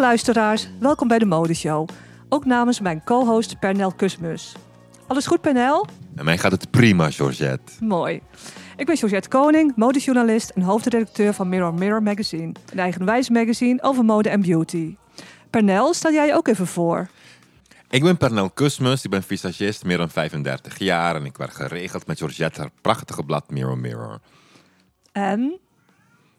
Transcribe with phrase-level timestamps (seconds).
[0.00, 1.88] luisteraars, welkom bij de Modeshow.
[2.28, 4.54] Ook namens mijn co-host Pernel Kusmus.
[5.06, 5.86] Alles goed, Pernel?
[6.16, 7.72] En mij gaat het prima, Georgette.
[7.84, 8.20] Mooi.
[8.76, 12.52] Ik ben Georgette Koning, modejournalist en hoofdredacteur van Mirror Mirror Magazine.
[12.72, 14.96] Een eigenwijs magazine over mode en beauty.
[15.50, 17.08] Pernel, stel jij je ook even voor?
[17.90, 21.16] Ik ben Pernel Kusmus, ik ben visagist, meer dan 35 jaar.
[21.16, 24.20] En ik werk geregeld met Georgette, haar prachtige blad Mirror Mirror.
[25.12, 25.58] En?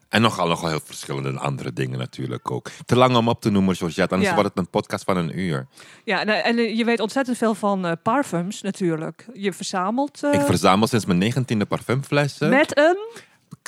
[0.10, 2.70] En nogal, nogal heel verschillende andere dingen natuurlijk ook.
[2.86, 4.36] Te lang om op te noemen, Georgette, anders Ja.
[4.36, 5.68] wordt het een podcast van een uur.
[6.04, 9.26] Ja, en, en eh, je weet ontzettend veel van eh, parfums natuurlijk.
[9.34, 12.50] Je verzamelt eh, Ik verzamel sinds mijn negentiende parfumflessen.
[12.50, 12.98] met een...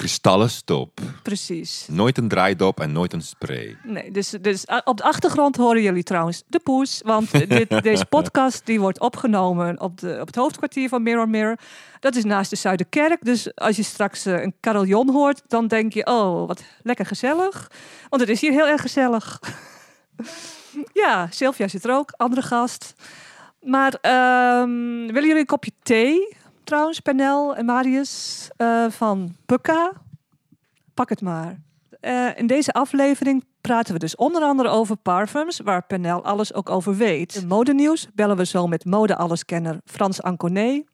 [0.02, 1.00] Kristallen stop.
[1.24, 1.86] Precies.
[1.90, 3.78] Nooit een draaidop en nooit een spray.
[3.84, 7.02] Nee, dus, dus ah, op de achtergrond horen jullie trouwens de poes.
[7.06, 11.58] Want dit, deze podcast die wordt opgenomen op, de, op het hoofdkwartier van Mirror Mirror.
[12.00, 13.26] Dat is naast de Zuiderkerk.
[13.26, 16.06] Dus als je straks eh, een carillon hoort, dan denk je...
[16.06, 17.72] oh, wat lekker gezellig.
[18.10, 19.40] Want het is hier heel erg gezellig.
[21.04, 22.94] ja, Sylvia zit er ook, andere gast.
[23.62, 26.40] Maar ehm, willen jullie een kopje thee?
[26.72, 29.94] Trouwens, Pernel en Marius eh, van Pukka.
[30.94, 31.62] Pak het maar.
[32.00, 36.70] Eh, in deze aflevering praten we dus onder andere over parfums, waar Pernel alles ook
[36.70, 37.36] over weet.
[37.36, 40.86] In modenieuws bellen we zo met mode-alleskenner Frans Anconet.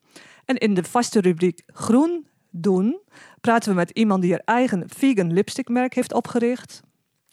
[0.45, 3.00] En in de vaste rubriek Groen doen
[3.42, 6.81] praten we met iemand die haar eigen vegan lipstickmerk heeft opgericht.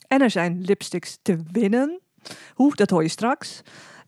[0.09, 2.01] En er zijn lipsticks te winnen.
[2.55, 3.63] Hoe, dat hoor je straks.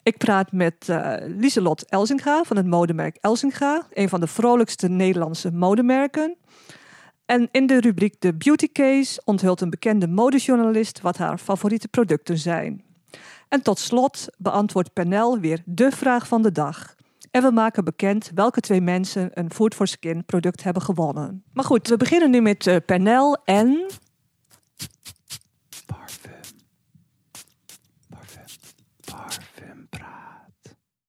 [0.07, 5.53] Ik praat met eh Lieselot Elzinga van het modemerk Elzinga, een van de vrolijkste Nederlandse
[5.53, 6.37] modemerken.
[7.25, 12.39] En in de rubriek De Beauty Case onthult een bekende modejournalist wat haar favoriete producten
[12.39, 12.85] zijn.
[13.49, 16.95] En tot slot beantwoordt Pernel weer de vraag van de dag.
[17.31, 21.45] En we maken bekend welke twee mensen een Food for Skin product hebben gewonnen.
[21.53, 23.87] Maar goed, we beginnen nu met eh, Pernel en...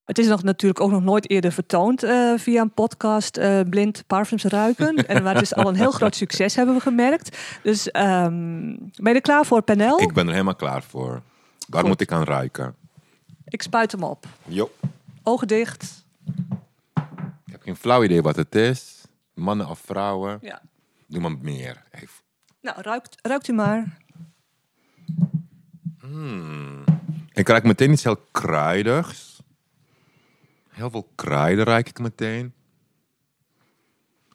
[0.08, 4.04] Het is nog natuurlijk ook nog nooit eerder vertoond eh, via een podcast eh, blind
[4.08, 4.96] parfums ruiken.
[5.08, 7.38] en het is al een heel groot succes hebben we gemerkt.
[7.64, 10.00] Dus ehm, ben je er klaar voor, Pernel?
[10.00, 11.22] Ik ben er helemaal klaar voor.
[11.68, 11.90] Waar Goed.
[11.90, 12.76] moet ik aan ruiken?
[13.48, 14.26] Ik spuit hem op.
[14.46, 14.72] Jo.
[15.24, 16.06] Ogen dicht.
[17.46, 19.02] Ik heb geen flauw idee wat het is.
[19.34, 20.40] Mannen of vrouwen.
[20.42, 20.62] Ja.
[21.08, 21.84] Doe maar meer.
[21.92, 22.24] Even.
[22.62, 23.98] Nou, ruikt, ruikt u maar.
[27.34, 29.37] Ik ruik meteen iets heel kruidigs.
[30.78, 32.54] Heel veel kruiden ruik ik meteen.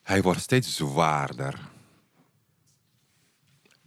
[0.02, 1.58] Hij wordt steeds zwaarder.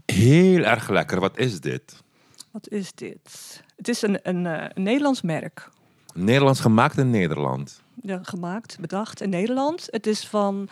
[0.05, 1.19] Heel erg lekker.
[1.19, 2.03] Wat is dit?
[2.51, 3.63] Wat is dit?
[3.75, 5.69] Het is een, een, eh, een Nederlands merk.
[6.13, 7.81] Nederlands gemaakt in Nederland.
[8.01, 9.87] Ja, gemaakt, bedacht in Nederland.
[9.91, 10.69] Het is van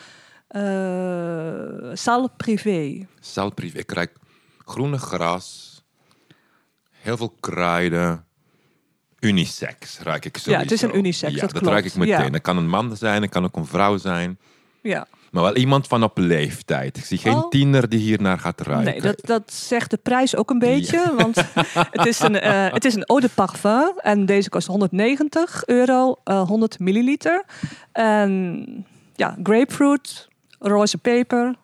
[0.48, 3.06] eh Salle Privé.
[3.20, 3.74] Zelfbrief.
[3.74, 4.16] Ik ruik
[4.58, 5.82] groene gras.
[6.90, 8.26] Heel veel kruiden.
[9.24, 10.62] Unisex ruik ik sowieso.
[10.62, 11.74] het is een unisex, Ja, dat dat klopt.
[11.74, 12.24] ruik ik meteen.
[12.24, 12.30] Ja.
[12.30, 14.38] Dat kan een man zijn, dat kan ook een vrouw zijn.
[14.82, 16.96] Ja, Maar wel iemand van op leeftijd.
[16.96, 17.48] Ik zie geen Oh.
[17.48, 18.92] tiener die hier naar gaat ruiken.
[18.92, 21.12] nee, dat, dat zegt de prijs ook een beetje.
[21.16, 21.36] Want
[21.98, 23.92] het is een, eh, het is een eau de parfum.
[23.96, 27.44] En deze kost 190 euro, eh, 100 milliliter.
[27.92, 28.66] En
[29.14, 31.54] ja, grapefruit, roze peper,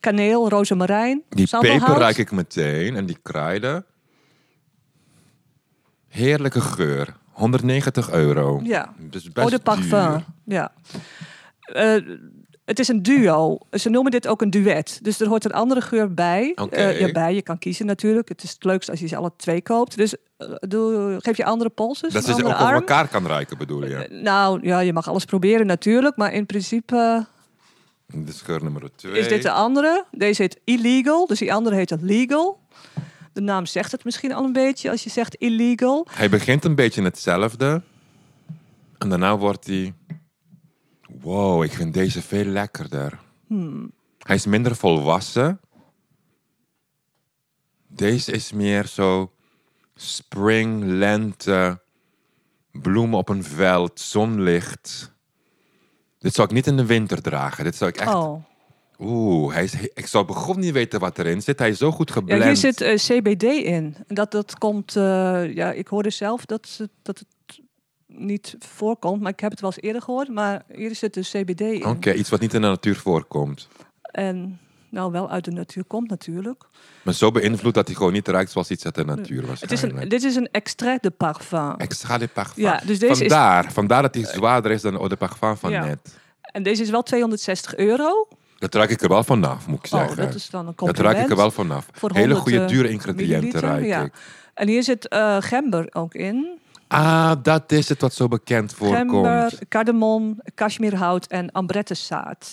[0.00, 3.84] kaneel, rozemarijn, Die peper ruik ik meteen en die kruiden.
[6.08, 7.14] Heerlijke geur.
[7.32, 8.60] 190 euro.
[8.64, 10.10] Ja, Dus best eau de parfum.
[10.10, 10.24] duur.
[10.44, 10.72] Ja.
[11.58, 12.02] Eh,
[12.64, 13.58] het is een duo.
[13.70, 14.98] Ze noemen dit ook een duet.
[15.02, 16.54] Dus er hoort een andere geur bij.
[16.70, 17.34] Eh, ja, bij.
[17.34, 18.28] Je kan kiezen natuurlijk.
[18.28, 19.96] Het is het leukste als je ze alle twee koopt.
[19.96, 22.12] Dus eh, doe, geef je andere polsen.
[22.12, 22.74] Dat ze ook arm.
[22.74, 24.08] elkaar kan ruiken, bedoel je?
[24.22, 26.16] Nou, ja, je mag alles proberen natuurlijk.
[26.16, 27.26] Maar in principe
[28.06, 29.12] Dit is geur nummer 2.
[29.12, 30.04] is dit de andere.
[30.10, 31.26] Deze heet illegal.
[31.26, 32.58] Dus die andere heet legal.
[33.38, 36.06] De naam zegt het misschien al een beetje als je zegt illegal.
[36.10, 37.82] Hij begint een beetje hetzelfde.
[38.98, 39.94] En daarna wordt hij...
[41.20, 43.18] Wow, ik vind deze veel lekkerder.
[43.46, 43.92] Hmm.
[44.18, 45.60] Hij is minder volwassen.
[47.86, 49.32] Deze is meer zo
[49.94, 51.80] spring, lente,
[52.72, 55.12] bloemen op een veld, zonlicht.
[56.18, 57.64] Dit zou ik niet in de winter dragen.
[57.64, 58.14] Dit zou ik echt...
[58.14, 58.44] Oh.
[59.00, 61.58] Oeh, hij is, ik zou begon niet weten wat erin zit.
[61.58, 62.44] Hij is zo goed Ja, geblend.
[62.44, 63.96] hier zit eh, CBD in.
[64.06, 67.60] Dat, dat komt, eh, ja, ik hoorde zelf dat, dat het
[68.06, 70.28] niet voorkomt, maar ik heb het wel eens eerder gehoord.
[70.28, 71.86] Maar hier zit dus CBD in.
[71.86, 73.68] Oké, iets wat niet in de natuur voorkomt.
[74.02, 74.58] En
[74.90, 76.64] nou, wel uit de natuur komt natuurlijk.
[77.02, 79.60] Maar zo beïnvloed dat hij gewoon niet ruikt zoals iets uit de natuur was.
[79.60, 81.74] Het is een, dit is een extrait de parfum.
[81.76, 82.62] Extra de parfum.
[82.64, 85.84] Ja, dus deze is- vandaar, vandaar dat hij zwaarder is dan de parfum van Ja.
[85.84, 86.16] net.
[86.40, 88.28] En deze is wel 260 euro.
[88.58, 90.16] Dat raak ik er wel vanaf, moet ik Oh, zeggen.
[90.16, 91.14] dat is dan een Dat compliment.
[91.14, 91.86] raak ik er wel vanaf.
[91.92, 94.02] Voor Hele 100, goede, eh, dure ingrediënten ruik ja.
[94.02, 94.12] ik.
[94.54, 96.58] En hier zit eh, gember ook in.
[96.88, 99.10] Ah, dat is het wat zo bekend voorkomt.
[99.10, 102.50] Gember, cardamom, cashmerehout en ambrettezaad.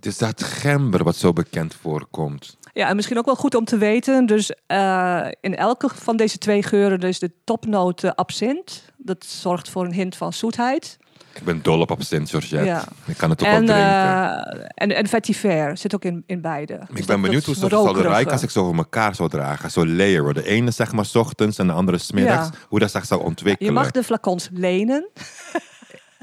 [0.00, 2.56] Is dat gember wat zo bekend voorkomt.
[2.72, 4.26] Ja, en misschien ook wel goed om te weten.
[4.26, 8.92] Dus eh, in elke van deze twee geuren dus de topnoot eh, absint.
[8.96, 10.98] Dat zorgt voor een hint van zoetheid.
[11.36, 12.64] Ik ben dol op absint, Georgette.
[12.66, 12.84] Ja.
[13.06, 14.60] Ik kan het ook En, wel drinken.
[14.60, 16.76] eh, en, en vetiver zit ook in, in beide.
[16.78, 18.08] Dus ik dat- ben benieuwd hoe ze zouden rokerige.
[18.08, 19.70] ruiken als ik ze over elkaar zou dragen.
[19.70, 20.34] Zo layeren.
[20.34, 22.48] De ene zeg maar 's ochtends en de andere 's middags.
[22.52, 22.54] Ja.
[22.68, 23.72] Hoe dat zich zou ontwikkelen.
[23.72, 25.08] Je mag de flacons lenen.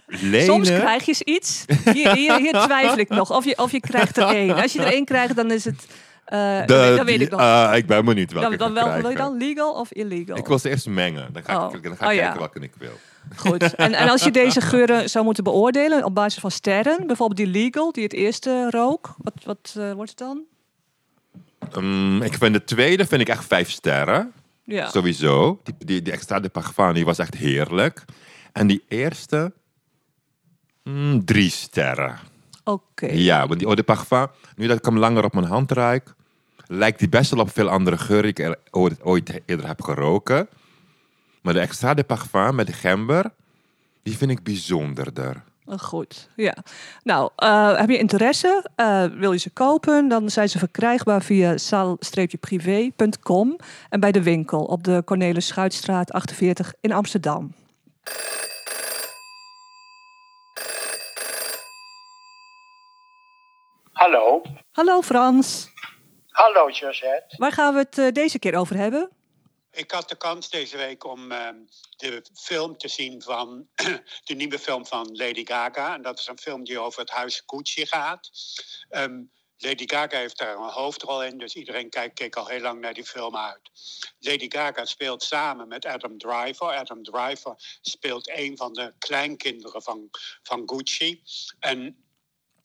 [0.08, 0.46] Lenen?
[0.46, 1.66] Soms krijg je iets.
[1.94, 3.32] Hier, hier, hier twijfel ik nog.
[3.32, 4.56] Of je, of je krijgt er één.
[4.62, 5.86] Als je er één krijgt, dan is het...
[6.26, 7.40] eh, De- dan, weet- ik nog.
[7.40, 10.38] ah, ik ben benieuwd welke dan, dan wel, wil je dan legal of illegal?
[10.38, 11.34] Ik wil ze eerst mengen.
[11.34, 11.74] Dan ga Oh.
[11.76, 12.20] ik, dan ga Oh, ja.
[12.22, 12.92] kijken welke ik wil.
[13.36, 13.76] Goed.
[13.76, 17.62] En, en als je deze geuren zou moeten beoordelen op basis van sterren, bijvoorbeeld die
[17.62, 20.42] legal, die het eerste rook, wat, wat eh, wordt het dan?
[21.80, 24.32] Mm, ik vind de tweede vind ik echt vijf sterren.
[24.64, 24.90] Ja.
[24.90, 25.60] Sowieso.
[25.64, 28.06] Die, die, die extra de parfum die was echt heerlijk.
[28.52, 29.54] En die eerste,
[30.84, 32.20] mm, drie sterren.
[32.64, 33.06] Oké.
[33.06, 36.14] Ja, want die eau de parfum, nu dat ik hem langer op mijn hand ruik,
[36.68, 40.48] lijkt die best wel op veel andere geuren die ik ooit, ooit eerder heb geroken.
[41.44, 43.32] Maar de extra de parfum met de gember,
[44.04, 45.44] die vind ik bijzonderder.
[45.66, 46.56] Oh, Goed, ja.
[47.04, 48.70] Nou, eh, heb je interesse?
[48.76, 50.08] Eh, wil je ze kopen?
[50.08, 53.56] Dan zijn ze verkrijgbaar via zaal-privé.com
[53.90, 57.54] en bij de winkel op de Cornelis Schuitstraat 48 in Amsterdam.
[63.92, 64.42] Hallo.
[64.72, 65.72] Hallo Frans,
[66.30, 67.36] Hallo Josette.
[67.38, 69.10] waar gaan we het eh, deze keer over hebben?
[69.74, 71.56] Ik had de kans deze week om ehm,
[71.98, 73.68] de film te zien van
[74.26, 75.94] de nieuwe film van Lady Gaga.
[75.94, 78.30] En dat is een film die over het huis Gucci gaat.
[78.90, 79.22] Ehm,
[79.58, 82.94] Lady Gaga heeft daar een hoofdrol in, dus iedereen kijkt, keek al heel lang naar
[82.94, 83.70] die film uit.
[84.20, 86.68] Lady Gaga speelt samen met Adam Driver.
[86.68, 90.10] Adam Driver speelt een van de kleinkinderen van,
[90.44, 91.24] van Gucci.
[91.60, 92.03] En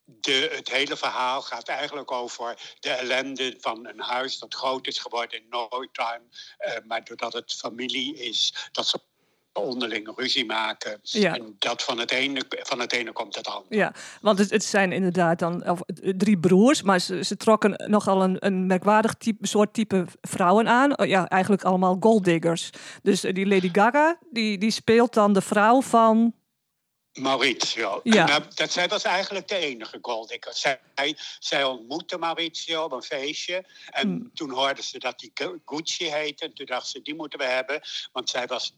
[0.09, 4.99] de, het hele verhaal gaat eigenlijk over de ellende van een huis dat groot is
[4.99, 6.23] geworden in no time.
[6.59, 9.01] eh, maar doordat het familie is, dat ze
[9.53, 10.99] onderling ruzie maken.
[11.03, 11.35] Ja.
[11.35, 13.77] En dat van het, ene, van het ene komt het andere.
[13.77, 17.85] Ja, want het, het zijn inderdaad dan of, eh, drie broers, maar ze, ze trokken
[17.91, 20.99] nogal een, een merkwaardig type, soort type vrouwen aan.
[20.99, 22.71] Oh, Ja, eigenlijk allemaal golddiggers.
[23.03, 26.33] Dus eh, die Lady Gaga, die, die speelt dan de vrouw van...
[27.19, 28.01] Maurizio.
[28.03, 28.27] Ja.
[28.27, 30.55] Nou, dat, zij was eigenlijk de enige golddigger.
[30.55, 30.79] Zij,
[31.39, 33.65] zij ontmoette Maurizio op een feestje.
[33.91, 34.31] En Hmm.
[34.35, 36.45] toen hoorden ze dat die Gu- Gucci heette.
[36.45, 37.81] En toen dachten ze, die moeten we hebben.
[38.13, 38.73] Want zij was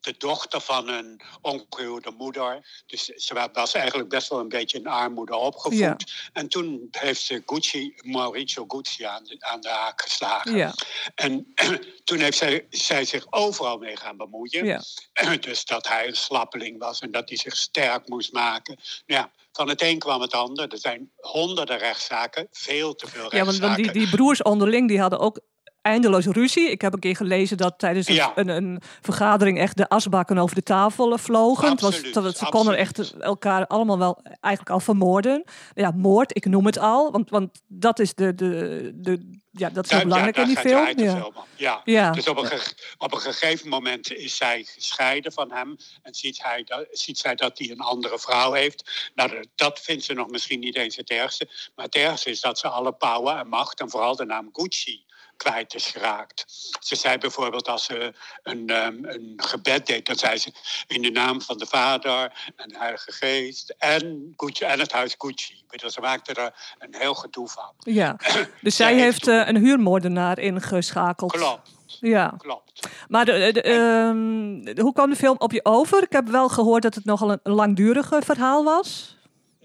[0.00, 2.82] de dochter van een ongehuwde moeder.
[2.86, 5.78] Dus ze wa- was eigenlijk best wel een beetje in armoede opgevoed.
[5.78, 5.96] Ja.
[6.32, 10.56] En toen heeft ze Gucci, Maurizio Gucci aan de, aan de haak geslagen.
[10.56, 10.74] Ja,
[11.14, 11.52] En
[12.04, 14.64] toen heeft zij, zij zich overal mee gaan bemoeien.
[14.64, 14.82] ja.
[15.40, 18.74] Dus dat hij een slappeling was en dat hij zich sterk moest maken.
[19.06, 20.68] Nou Ja, van het een kwam het ander.
[20.68, 23.60] Er zijn honderden rechtszaken, veel te veel ja rechtszaken.
[23.60, 25.40] want, want die, die broers onderling, die hadden ook
[25.86, 26.70] eindeloos ruzie.
[26.70, 28.32] Ik heb een keer gelezen dat tijdens een, Ja.
[28.34, 31.70] een, een vergadering echt de asbakken over de tafel eh, vlogen.
[31.70, 32.00] Het was,
[32.36, 35.44] ze konden echt elkaar allemaal wel eigenlijk al vermoorden.
[35.74, 39.84] Ja, moord, ik noem het al, want, want dat is de, de, de ja, dat
[39.84, 40.96] is heel belangrijk ja, in die film.
[40.96, 41.14] de Ja.
[41.16, 41.34] film.
[41.56, 41.80] Ja.
[41.84, 42.10] Ja.
[42.10, 42.58] Dus op een,
[42.98, 45.76] op een gegeven moment is zij gescheiden van hem.
[46.02, 49.10] En ziet, hij dat, ziet zij dat hij een andere vrouw heeft.
[49.14, 51.48] Nou, dat- dat vindt ze nog misschien niet eens het ergste.
[51.74, 55.04] Maar het ergste is dat ze alle power en macht en vooral de naam Gucci
[55.36, 56.44] kwijt is geraakt.
[56.80, 58.12] Ze zei bijvoorbeeld als ze
[58.42, 60.52] een, ehm, een gebed deed, dan zei ze
[60.86, 65.14] in de naam van de Vader en de Heilige Geest en, Gucci, en het huis
[65.18, 65.64] Gucci.
[65.68, 67.72] Bedoel, Ze maakte er een heel gedoe van.
[67.78, 68.16] Ja,
[68.62, 71.32] dus zij heeft eh, een huurmoordenaar ingeschakeld.
[71.32, 72.88] Klopt, Ja, klopt.
[73.08, 76.02] maar de, de, ehm, hoe kwam de film op je over?
[76.02, 79.15] Ik heb wel gehoord dat het nogal een langdurige verhaal was.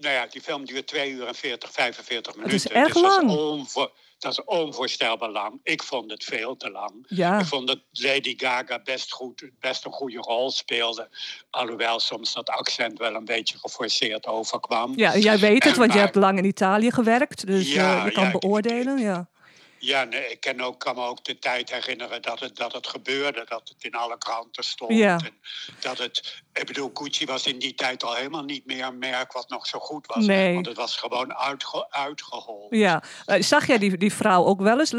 [0.02, 2.56] Nou ja, die film duurt 2 uur en 40, 45 minuten.
[2.56, 3.66] is erg dus dat lang.
[3.66, 3.72] is,
[4.18, 5.60] dat is onvoorstelbaar lang.
[5.62, 7.04] Ik vond het veel te lang.
[7.08, 7.38] Ja.
[7.38, 11.08] Ik vond dat Lady Gaga best, goed, best een goede rol speelde.
[11.50, 14.92] Alhoewel soms dat accent wel een beetje geforceerd overkwam.
[14.96, 17.46] Ja, jij weet het, want je hebt lang in Italië gewerkt.
[17.46, 18.98] Dus eh, je kan ja, beoordelen.
[18.98, 19.30] Ja.
[19.78, 22.86] Ja, nee, ik kan, ook, kan me ook de tijd herinneren dat het, dat het
[22.86, 23.44] gebeurde.
[23.48, 24.92] Dat het in alle kranten stond.
[24.92, 25.16] Ja.
[25.16, 25.34] En
[25.80, 29.32] dat het Ik bedoel, Gucci was in die tijd al helemaal niet meer een merk
[29.32, 30.24] wat nog zo goed was.
[30.26, 30.54] Nee.
[30.54, 32.66] Want het was gewoon uitge uitgehold.
[32.74, 34.90] Ja, Eh, zag jij die, die vrouw ook wel eens?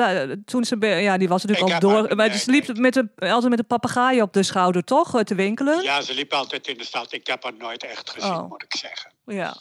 [0.45, 2.15] Toen ze, ja, die was natuurlijk Ik al haar door.
[2.15, 5.15] Maar ze liep met een, altijd met een papegaai op de schouder, toch?
[5.15, 5.81] eh, Te winkelen?
[5.83, 7.12] Ja, ze liep altijd in de stad.
[7.13, 8.50] Ik heb haar nooit echt gezien, Oh.
[8.50, 9.12] moet ik zeggen.
[9.25, 9.55] Ja.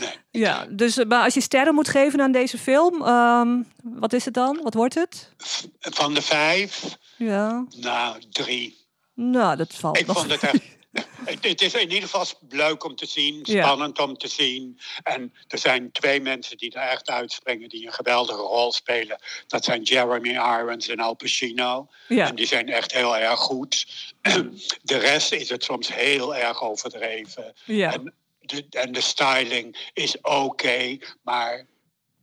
[0.00, 0.10] Nee.
[0.30, 0.66] ja.
[0.70, 4.34] Dus, eh, maar als je sterren moet geven aan deze film, ehm, wat is het
[4.34, 4.60] dan?
[4.62, 5.32] Wat wordt het?
[5.80, 7.64] Van de vijf, Ja.
[7.76, 8.80] nou, drie.
[9.14, 10.16] Nou, dat valt Ik nog.
[10.18, 10.62] vond het echt.
[11.24, 13.62] Het, is in ieder geval leuk om te zien, Ja.
[13.62, 14.78] spannend om te zien.
[15.02, 19.18] En er zijn twee mensen die er echt uitspringen, die een geweldige rol spelen.
[19.46, 21.88] Dat zijn Jeremy Irons en Al Pacino.
[22.08, 22.28] Ja.
[22.28, 23.86] En die zijn echt heel erg goed.
[24.82, 27.54] De rest is het soms heel erg overdreven.
[27.64, 27.92] Ja.
[27.92, 31.66] En, de, en de styling is oké, maar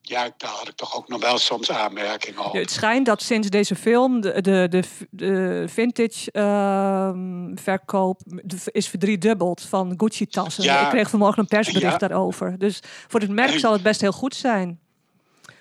[0.02, 2.54] ja, daar had ik toch ook nog wel soms aanmerkingen op.
[2.54, 8.22] Ja, het schijnt dat sinds deze film de, de, de, de vintage ehm, verkoop
[8.66, 10.64] is verdriedubbeld van Gucci-tassen.
[10.64, 10.84] Ja.
[10.84, 11.98] Ik kreeg vanmorgen een persbericht Ja.
[12.08, 12.56] daarover.
[12.58, 14.80] Dus voor het merk zal het best heel goed zijn.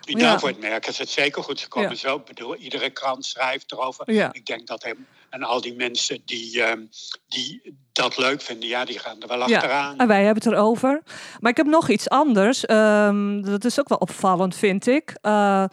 [0.00, 0.38] Ja, Ja.
[0.38, 1.60] voor het merk is het zeker goed.
[1.60, 2.16] Ze komen zo.
[2.16, 4.08] Ik bedoel, iedere krant schrijft erover.
[4.32, 6.80] Ik denk dat hem en al die mensen die, ehm,
[7.28, 9.98] die dat leuk vinden, ja, die gaan er wel Ja, achteraan.
[9.98, 11.02] en wij hebben het erover.
[11.40, 12.64] Maar ik heb nog iets anders.
[12.66, 15.16] Ehm, dat is ook wel opvallend, vind ik.
[15.20, 15.64] Eh,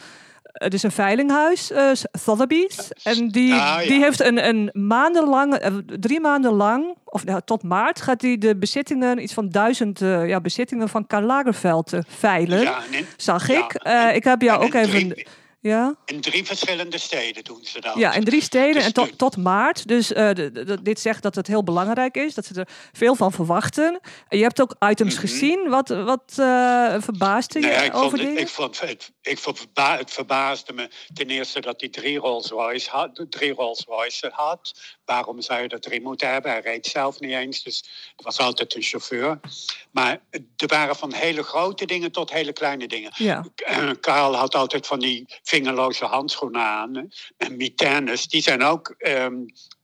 [0.44, 2.90] het is een veilinghuis, eh Sotheby's.
[3.04, 3.88] En die, Ah, ja.
[3.88, 8.38] die heeft een, een maandenlang, eh, drie maanden lang, of nou, tot maart, gaat hij
[8.38, 12.62] de bezittingen, iets van duizend ja, bezittingen van Karl Lagerfeld veilen.
[12.62, 13.74] Ja, en Zag ik.
[14.14, 15.10] Ik heb jou ook even.
[15.10, 15.28] Drie,
[15.70, 15.96] Ja?
[16.06, 17.96] in drie verschillende steden doen ze dat.
[17.96, 19.88] Ja, in drie steden Dus en tot, tot maart.
[19.88, 20.30] Dus eh,
[20.84, 24.00] dit zegt dat het heel belangrijk is, dat ze er veel van verwachten.
[24.28, 25.70] En je hebt ook items gezien.
[25.70, 27.76] Wat, wat eh, verbaasde je Mhm.
[27.76, 28.38] Nee, ik over vond, dingen?
[28.42, 32.18] ik vond het, ik vond het, verba- het verbaasde me ten eerste dat hij drie
[32.18, 34.74] Rolls Royce had, drie Rolls Royce had.
[35.06, 36.52] Waarom zou je dat drie moeten hebben?
[36.52, 37.78] Hij reed zelf niet eens, dus
[38.16, 39.40] het was altijd een chauffeur.
[39.92, 40.22] Maar
[40.58, 43.12] er waren van hele grote dingen tot hele kleine dingen.
[43.16, 43.46] Ja.
[43.56, 45.26] Eh, Karel had altijd van die
[45.56, 47.10] vingerloze handschoenen aan.
[47.38, 49.34] En mitaines, die zijn ook ehm,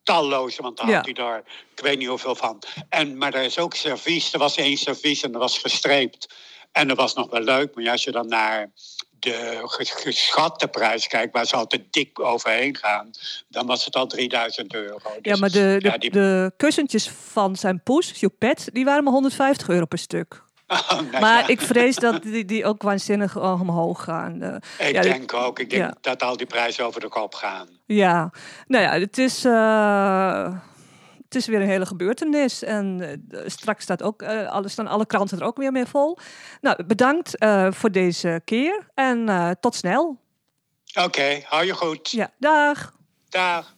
[0.03, 0.95] talloze, want daar Ja.
[0.95, 1.37] had hij daar,
[1.75, 2.59] ik weet niet hoeveel van.
[2.89, 6.33] En, maar er is ook servies, er was één servies en dat was gestreept.
[6.71, 8.71] En dat was nog wel leuk, maar ja, als je dan naar
[9.19, 13.09] de ges- geschatte prijs kijkt, waar ze altijd dik overheen gaan,
[13.49, 14.99] dan was het al 3000 euro.
[15.21, 19.03] Ja, Dus, maar de, de, ja, die- de kussentjes van zijn poes, Choupette, die waren
[19.03, 20.43] maar 150 euro per stuk.
[20.71, 24.41] Oh, nou Maar ja, ik vrees dat die, die ook waanzinnig omhoog gaan.
[24.41, 25.95] Eh, ik ja, denk ook, ik denk ja.
[26.01, 27.67] dat al die prijzen over de kop gaan.
[27.85, 28.31] Ja,
[28.67, 30.53] nou ja, het is, eh,
[31.23, 32.63] het is weer een hele gebeurtenis.
[32.63, 36.17] En eh, straks staat ook, eh, alle, staan alle kranten er ook weer mee vol.
[36.61, 37.35] Nou, bedankt
[37.69, 40.19] voor deze keer en tot snel.
[41.03, 42.11] Oké, hou je goed.
[42.11, 42.93] Ja, dag.
[43.29, 43.75] Dag.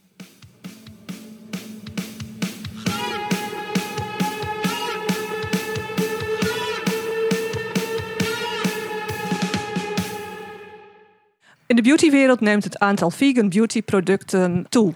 [11.73, 14.93] In de beautywereld neemt het aantal vegan beautyproducten toe.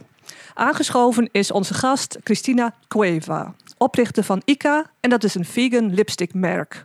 [0.53, 4.85] Aangeschoven is onze gast Christina Cueva, oprichter van ICA.
[4.99, 6.83] En dat is een vegan lipstickmerk.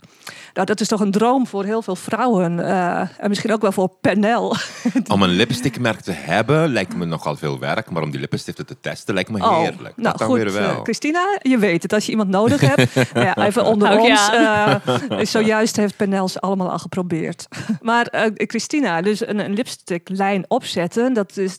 [0.55, 2.61] Nou, dat is toch een droom voor heel veel vrouwen.
[2.67, 4.57] eh, en misschien ook wel voor Pernel.
[5.13, 8.81] Om een lipstickmerk te hebben lijkt me nogal veel werk, maar om die lipstiften te
[8.81, 9.81] testen lijkt me Oh, heerlijk.
[9.81, 10.71] nou dat dan goed, weer wel.
[10.71, 11.93] eh, Christina, je weet het.
[11.93, 14.27] Als je iemand nodig hebt, nou ja, even onder ons.
[14.27, 14.81] je
[15.11, 17.47] eh, zojuist heeft Pernel ze allemaal al geprobeerd.
[17.81, 21.59] Maar eh, Christina, dus een, een lipsticklijn opzetten, dat is,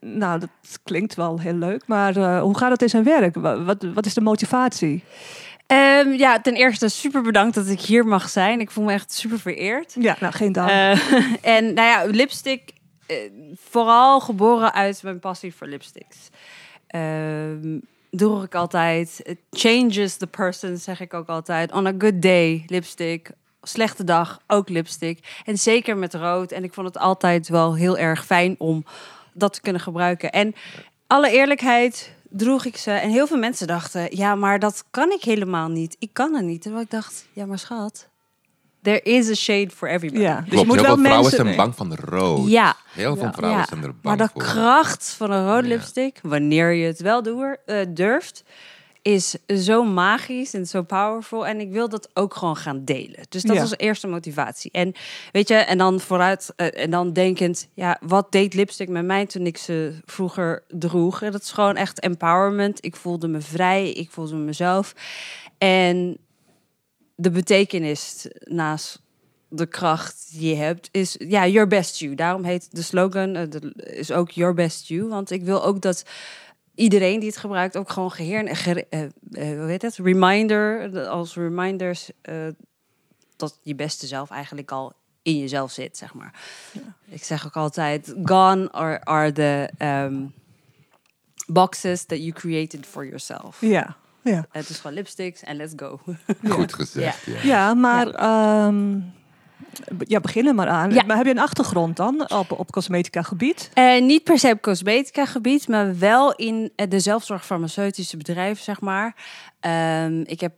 [0.00, 0.48] nou, dat
[0.84, 1.82] klinkt wel heel leuk.
[1.86, 3.34] Maar eh, hoe gaat het in zijn werk?
[3.34, 4.64] Wa- Wat, wat is de motivatie?
[5.66, 8.60] Ehm, ja, ten eerste super bedankt dat ik hier mag zijn.
[8.60, 9.94] Ik voel me echt super vereerd.
[9.98, 10.70] Ja, nou, geen dank.
[10.70, 11.12] Eh,
[11.56, 12.72] en nou ja, lipstick,
[13.06, 13.16] eh,
[13.54, 16.16] vooral geboren uit mijn passie voor lipsticks.
[16.86, 17.78] Ehm
[18.16, 19.20] doe ik altijd.
[19.22, 21.72] It changes the person, zeg ik ook altijd.
[21.72, 23.30] On a good day, lipstick.
[23.62, 25.42] Slechte dag, ook lipstick.
[25.44, 26.52] En zeker met rood.
[26.52, 28.84] En ik vond het altijd wel heel erg fijn om
[29.32, 30.32] dat te kunnen gebruiken.
[30.32, 30.54] En
[31.06, 32.90] alle eerlijkheid droeg ik ze.
[32.90, 35.96] En heel veel mensen dachten, ja, maar dat kan ik helemaal niet.
[35.98, 36.62] Ik kan het niet.
[36.62, 38.08] Terwijl ik dacht, ja, maar schat,
[38.82, 40.22] there is a shade for everybody.
[40.22, 41.44] ja, dus je Klopt, moet heel wel veel vrouwen mensen...
[41.46, 42.48] zijn bang van rood.
[42.48, 44.42] Ja, Heel veel vrouwen zijn er bang maar de voor.
[44.42, 45.74] kracht van een rode Ja.
[45.74, 48.42] lipstick, wanneer je het wel doer, eh, durft,
[49.06, 49.34] is
[49.64, 51.46] zo magisch en zo powerful.
[51.46, 53.20] En ik wil dat ook gewoon gaan delen.
[53.28, 53.60] Dus dat Ja.
[53.60, 54.70] was de eerste motivatie.
[54.70, 54.92] En
[55.32, 59.26] weet je, en dan vooruit, eh, en dan denkend, ja, wat deed lipstick met mij
[59.26, 61.22] toen ik ze vroeger droeg?
[61.22, 62.84] En dat is gewoon echt empowerment.
[62.84, 64.94] Ik voelde me vrij, ik voelde mezelf.
[65.58, 66.16] En
[67.14, 69.00] de betekenis naast
[69.48, 72.14] de kracht die je hebt is ja your best you.
[72.14, 75.80] Daarom heet de slogan eh, de- is ook your best you, want ik wil ook
[75.80, 76.02] dat
[76.76, 79.10] iedereen die het gebruikt ook gewoon geheer, ge, eh, eh,
[79.58, 79.96] hoe heet het?
[79.96, 82.34] Reminder, de- als reminders eh,
[83.36, 84.92] dat je beste zelf eigenlijk al
[85.22, 86.40] in jezelf zit, zeg maar.
[87.08, 90.34] Ik zeg ook altijd, gone are, are the um,
[91.46, 93.60] boxes that you created for yourself.
[93.60, 94.46] Ja, ja.
[94.50, 96.00] Het is gewoon lipsticks en let's go.
[96.48, 97.24] Goed gezegd.
[97.24, 97.40] Ja.
[97.42, 99.00] ja maar ehm,
[99.98, 100.90] ja, begin er maar aan.
[100.92, 101.02] Ja.
[101.06, 103.70] Maar heb je een achtergrond dan op, op cosmetica gebied?
[103.74, 108.64] Eh, niet per se op cosmetica gebied, maar wel in eh, de zelfzorg farmaceutische bedrijven,
[108.64, 109.14] zeg maar.
[109.60, 110.52] Ehm, ik heb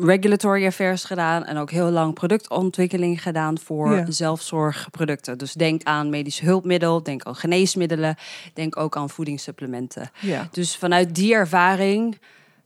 [0.00, 4.10] regulatory affairs gedaan en ook heel lang productontwikkeling gedaan voor Ja.
[4.10, 5.38] zelfzorgproducten.
[5.38, 8.16] Dus denk aan medische hulpmiddel, denk aan geneesmiddelen,
[8.54, 10.10] denk ook aan voedingssupplementen.
[10.20, 10.48] Ja.
[10.50, 12.18] Dus vanuit die ervaring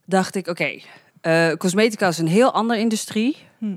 [0.05, 0.79] dacht ik, oké,
[1.21, 3.37] eh, cosmetica is een heel andere industrie.
[3.57, 3.75] Hm.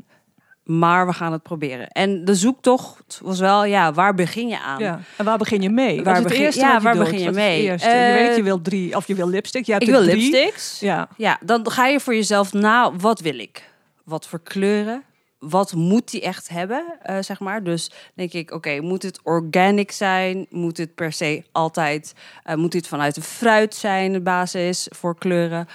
[0.67, 1.89] Maar we gaan het proberen.
[1.89, 4.79] En de zoektocht was wel, ja, waar begin je aan?
[4.81, 5.01] ja.
[5.17, 6.03] En waar begin je mee?
[6.03, 7.05] Waar begin- eerste ja, waar doet?
[7.05, 7.63] begin je mee?
[7.63, 9.67] je Eh, weet, je wil drie, of je wil lipstick.
[9.67, 10.31] Je hebt Ik wil drie.
[10.31, 10.81] lipsticks.
[10.81, 11.09] Ja.
[11.17, 13.71] Ja, dan ga je voor jezelf na, wat wil ik?
[14.05, 15.03] Wat voor kleuren?
[15.39, 17.63] Wat moet die echt hebben, eh, zeg maar?
[17.63, 20.47] Dus denk ik, oké, moet het organic zijn?
[20.51, 25.19] Moet het per se altijd, eh, moet dit vanuit de fruit zijn, de basis voor
[25.19, 25.69] kleuren?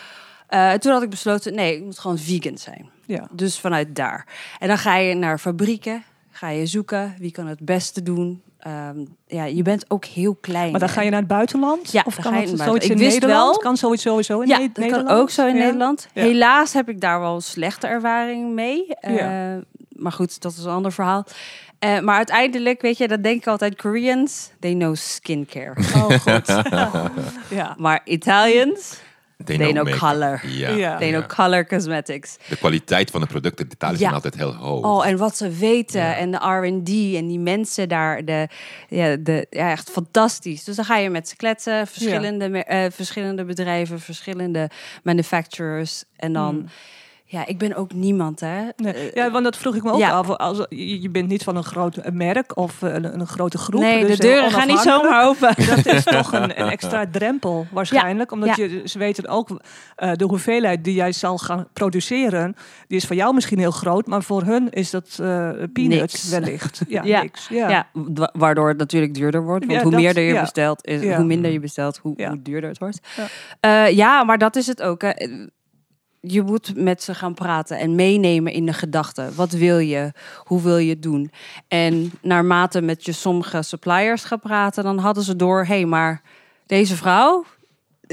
[0.51, 2.89] Eh, toen had ik besloten, nee, het moet gewoon vegan zijn.
[3.05, 3.27] Ja.
[3.31, 4.25] Dus vanuit daar.
[4.59, 8.41] En dan ga je naar fabrieken, ga je zoeken, wie kan het beste doen?
[8.59, 10.71] Ehm, ja, je bent ook heel klein.
[10.71, 11.91] Maar dan ga je naar het buitenland?
[11.91, 12.91] Ja, of kan ga je het zoiets in.
[12.91, 13.49] Ik Nederland?
[13.51, 15.07] wel- Kan zoiets sowieso in ja, Ne- dat Nederland?
[15.07, 15.61] kan ook zo in Ja.
[15.63, 16.07] Nederland.
[16.13, 16.21] Ja.
[16.23, 18.95] Helaas heb ik daar wel een slechte ervaring mee.
[18.95, 19.55] Eh.
[19.89, 21.25] Maar goed, dat is een ander verhaal.
[21.79, 25.73] Eh, maar uiteindelijk, weet je, dat denk ik altijd, Koreans, they know skincare.
[25.95, 26.47] Oh, goed.
[27.59, 27.75] ja.
[27.77, 28.99] maar Italians,
[29.45, 30.41] They They know color.
[30.47, 30.69] Ja.
[30.69, 30.97] Ja.
[30.97, 32.37] they know color cosmetics.
[32.49, 33.99] De kwaliteit van de producten Italië Ja.
[33.99, 34.85] zijn altijd heel hoog.
[34.85, 36.15] Oh, en wat ze weten.
[36.15, 38.25] En de R&D en die mensen daar.
[38.25, 38.47] De,
[38.87, 40.63] ja, de, ja, echt fantastisch.
[40.63, 41.87] Dus dan ga je met ze kletsen.
[41.87, 44.69] Verschillende, eh, verschillende bedrijven, verschillende
[45.03, 46.03] manufacturers.
[46.15, 46.55] En dan...
[46.55, 46.65] Hmm.
[47.31, 48.61] Ja, ik ben ook niemand, hè.
[48.75, 48.93] Nee.
[48.93, 50.09] Eh, ja, want dat vroeg ik me ook ja.
[50.11, 50.29] af.
[50.29, 53.81] Als, je bent niet van een groot merk of eh, een, een grote groep.
[53.81, 55.53] nee, dus de deuren heel gaan niet zomaar open.
[55.75, 58.31] Dat is toch een, een extra drempel waarschijnlijk.
[58.31, 58.63] Omdat ja.
[58.63, 59.61] je, ze weten ook
[59.95, 62.55] eh, de hoeveelheid die jij zal gaan produceren.
[62.87, 64.07] Die is voor jou misschien heel groot.
[64.07, 66.29] Maar voor hun is dat eh peanuts Niks.
[66.29, 66.81] wellicht.
[66.87, 67.21] Ja, Ja.
[67.21, 67.47] niks.
[67.47, 67.69] Ja.
[67.69, 67.87] Ja.
[67.93, 69.65] wa- waardoor het natuurlijk duurder wordt.
[69.65, 72.79] Want hoe dat- meer je bestelt, is, hoe minder je bestelt, hoe, hoe duurder het
[72.79, 72.99] wordt.
[73.95, 75.01] Ja, maar dat is het ook.
[75.01, 75.13] Hè.
[76.23, 79.35] Je moet met ze gaan praten en meenemen in de gedachten.
[79.35, 80.11] Wat wil je?
[80.43, 81.31] Hoe wil je het doen?
[81.67, 86.21] En naarmate met je sommige suppliers gaat praten, dan hadden ze door: hé, hey, maar
[86.65, 87.45] deze vrouw.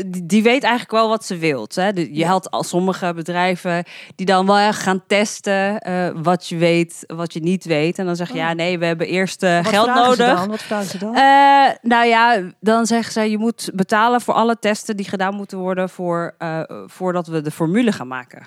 [0.06, 1.74] Die, die weet eigenlijk wel wat ze wilt.
[1.74, 1.88] Hè?
[2.10, 3.84] Je had al sommige bedrijven
[4.14, 7.98] die dan wel gaan testen eh, wat je weet, wat je niet weet.
[7.98, 10.38] En dan zeg je, ja, nee, we hebben eerst eh, Wat geld vragen ze nodig.
[10.38, 10.48] dan?
[10.48, 11.14] Wat vragen ze dan?
[11.14, 15.58] Eh, nou ja, dan zeggen ze je moet betalen voor alle testen die gedaan moeten
[15.58, 18.46] worden voor, eh, voordat we de formule gaan maken.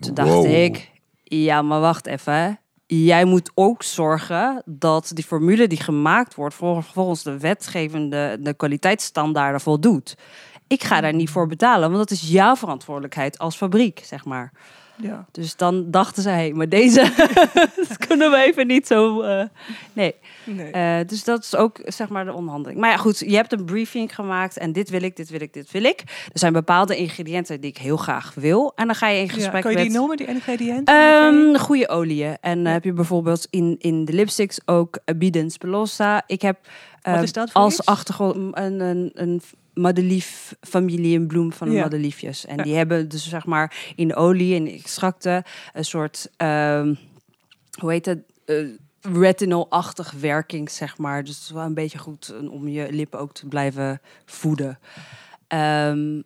[0.00, 0.46] Toen dacht Wow.
[0.46, 0.90] ik,
[1.24, 2.58] ja, maar wacht even.
[2.94, 8.54] Jij moet ook zorgen dat die formule die gemaakt wordt vol- volgens de wetgevende de
[8.54, 10.16] kwaliteitsstandaarden voldoet.
[10.66, 14.52] Ik ga daar niet voor betalen, want dat is jouw verantwoordelijkheid als fabriek, zeg maar.
[15.02, 15.26] Ja.
[15.30, 17.00] Dus dan dachten zij, hey, maar deze
[17.88, 19.20] dat kunnen we even niet zo.
[19.20, 19.44] eh,
[19.92, 20.14] nee.
[20.44, 20.70] Nee.
[20.70, 22.80] Eh, dus dat is ook zeg maar de onderhandeling.
[22.80, 25.52] Maar ja, goed, je hebt een briefing gemaakt en dit wil ik, dit wil ik,
[25.52, 26.00] dit wil ik.
[26.32, 28.72] Er zijn bepaalde ingrediënten die ik heel graag wil.
[28.76, 29.96] En dan ga je in Ja, gesprek Kan je die met.
[29.96, 30.94] noemen, die ingrediënten?
[30.94, 32.36] Ehm, goede oliën.
[32.40, 36.22] En eh, heb je bijvoorbeeld in, in de lipsticks ook Abiden Spelosa.
[36.26, 36.58] Ik heb
[37.02, 39.42] Wat is dat voor als achtergrond een, een, een
[39.74, 41.80] madelief familie, een bloem van de Ja.
[41.82, 42.46] madeliefjes.
[42.46, 42.62] En Ja.
[42.62, 46.94] die hebben dus zeg maar in olie en extracten een soort, ehm,
[47.80, 48.18] hoe heet het?
[48.44, 48.56] Eh,
[49.00, 51.24] retinol-achtig werking, zeg maar.
[51.24, 54.78] Dus het is wel een beetje goed eh, om je lippen ook te blijven voeden.
[55.46, 56.18] Ehm,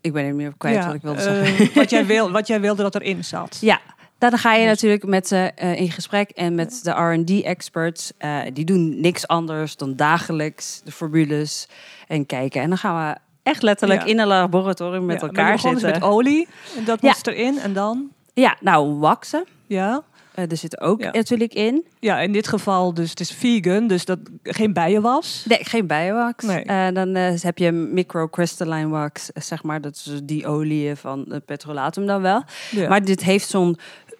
[0.00, 1.66] ik ben niet meer kwijt wat ik wilde zeggen.
[1.68, 3.58] eh, wat, jij wil, wat jij wilde dat erin zat.
[3.60, 3.80] Ja,
[4.18, 8.12] nou, dan ga je Dus- natuurlijk met ze eh, in gesprek en met de R&D-experts.
[8.18, 11.68] eh, die doen niks anders dan dagelijks de formules
[12.08, 12.60] en kijken.
[12.62, 14.06] En dan gaan we echt letterlijk Ja.
[14.06, 15.90] in een laboratorium met Ja, elkaar dus zitten.
[15.90, 16.48] met olie.
[16.78, 17.08] En dat Ja.
[17.08, 17.58] moest erin.
[17.58, 18.08] En dan?
[18.34, 19.44] Ja, nou, waxen.
[19.66, 20.02] Ja.
[20.34, 21.10] eh, er zit ook Ja.
[21.12, 21.86] natuurlijk in.
[22.00, 23.86] Ja, in dit geval dus het is vegan.
[23.86, 25.44] Dus dat geen bijenwas.
[25.48, 26.44] Nee, geen bijenwax.
[26.44, 26.62] Nee.
[26.64, 29.80] Eh, dan eh, heb je microcrystalline wax, eh, zeg maar.
[29.80, 32.42] Dat is die olie van het petrolatum dan wel.
[32.70, 32.88] Ja.
[32.88, 33.76] Maar dit heeft zo'n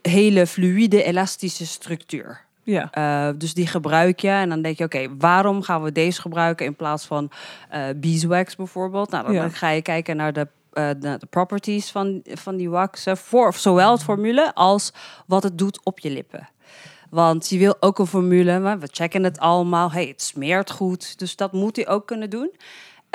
[0.09, 2.45] hele fluïde, elastische structuur.
[2.63, 2.91] ja.
[2.99, 6.67] Uh, dus die gebruik je en dan denk je, oké, waarom gaan we deze gebruiken
[6.67, 7.31] in plaats van
[7.69, 9.11] eh beeswax bijvoorbeeld?
[9.11, 9.49] Nou, dan Ja.
[9.49, 13.91] ga je kijken naar de, eh, de, de properties van, van die waxen, voor zowel
[13.93, 14.93] het formule als
[15.27, 16.49] wat het doet op je lippen.
[17.11, 19.93] Want je wil ook een formule, maar we checken het allemaal.
[19.93, 22.51] Hey, het smeert goed, dus dat moet hij ook kunnen doen.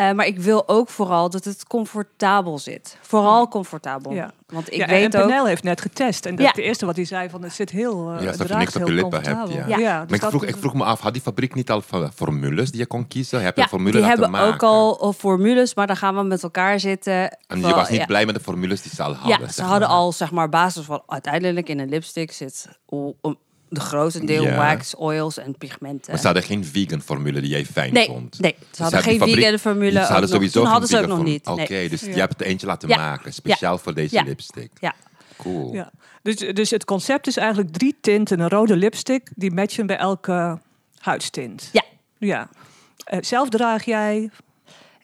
[0.02, 2.98] Eh, maar ik wil ook vooral dat het comfortabel zit.
[3.02, 4.12] Vooral comfortabel.
[4.14, 4.32] Ja.
[4.48, 5.28] Want ik ja, en weet ook...
[5.28, 6.26] Penel heeft net getest.
[6.26, 6.52] En dat Ja.
[6.52, 8.76] het eerste wat hij zei, van het zit heel uh, Ja, alsof je draagt niks
[8.76, 9.70] op je heel lippen hebt, comfortabel.
[9.70, 9.78] ja.
[9.78, 10.00] Ja.
[10.00, 12.12] dus Maar ik dat- vroeg, ik vroeg me af, had die fabriek niet al van-
[12.14, 13.42] formules die je kon kiezen?
[13.44, 14.54] Heb je formule die hebben maken?
[14.54, 17.38] ook al, al formules, maar dan gaan we met elkaar zitten.
[17.48, 18.06] En je was niet ja.
[18.06, 19.40] blij met de formules die ze al hadden?
[19.42, 19.98] Ja, ze hadden maar.
[19.98, 23.14] al zeg maar basis van uiteindelijk in een lipstick zit om
[23.74, 24.56] de grootste deel Ja.
[24.56, 26.12] wax, oils en pigmenten.
[26.12, 28.40] Maar ze hadden geen vegan formule die jij fijn nee, vond?
[28.40, 29.92] nee, ze hadden geen fabriek- vegan formule.
[30.06, 31.48] Ze hadden sowieso Toen hadden ze ook nog niet.
[31.48, 32.08] Oké, dus Ja.
[32.08, 32.96] je hebt er eentje laten Ja.
[32.98, 34.24] maken, speciaal voor deze Ja.
[34.24, 34.72] lipstick.
[34.80, 34.94] Ja.
[35.38, 35.74] Cool.
[35.74, 35.92] Ja.
[36.22, 40.60] Dus, dus het concept is eigenlijk drie tinten, een rode lipstick, die matchen bij elke
[41.00, 41.70] huidstint.
[41.72, 41.84] Ja.
[42.18, 42.50] Ja.
[43.04, 44.30] Eh, zelf draag jij,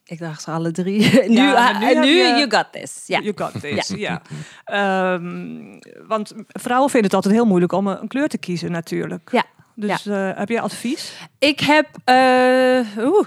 [0.08, 1.00] Ik dacht ze alle drie.
[1.28, 3.04] nu, nu ah, nu je- you got this.
[3.06, 3.20] Ja.
[3.20, 4.22] you got this, ja.
[4.64, 9.30] Ehm, want vrouwen vinden het altijd heel moeilijk om een kleur te kiezen natuurlijk.
[9.32, 9.44] Ja.
[9.76, 11.14] Dus eh, heb jij advies?
[11.40, 11.88] Ik heb.
[12.04, 13.26] eh, oeh.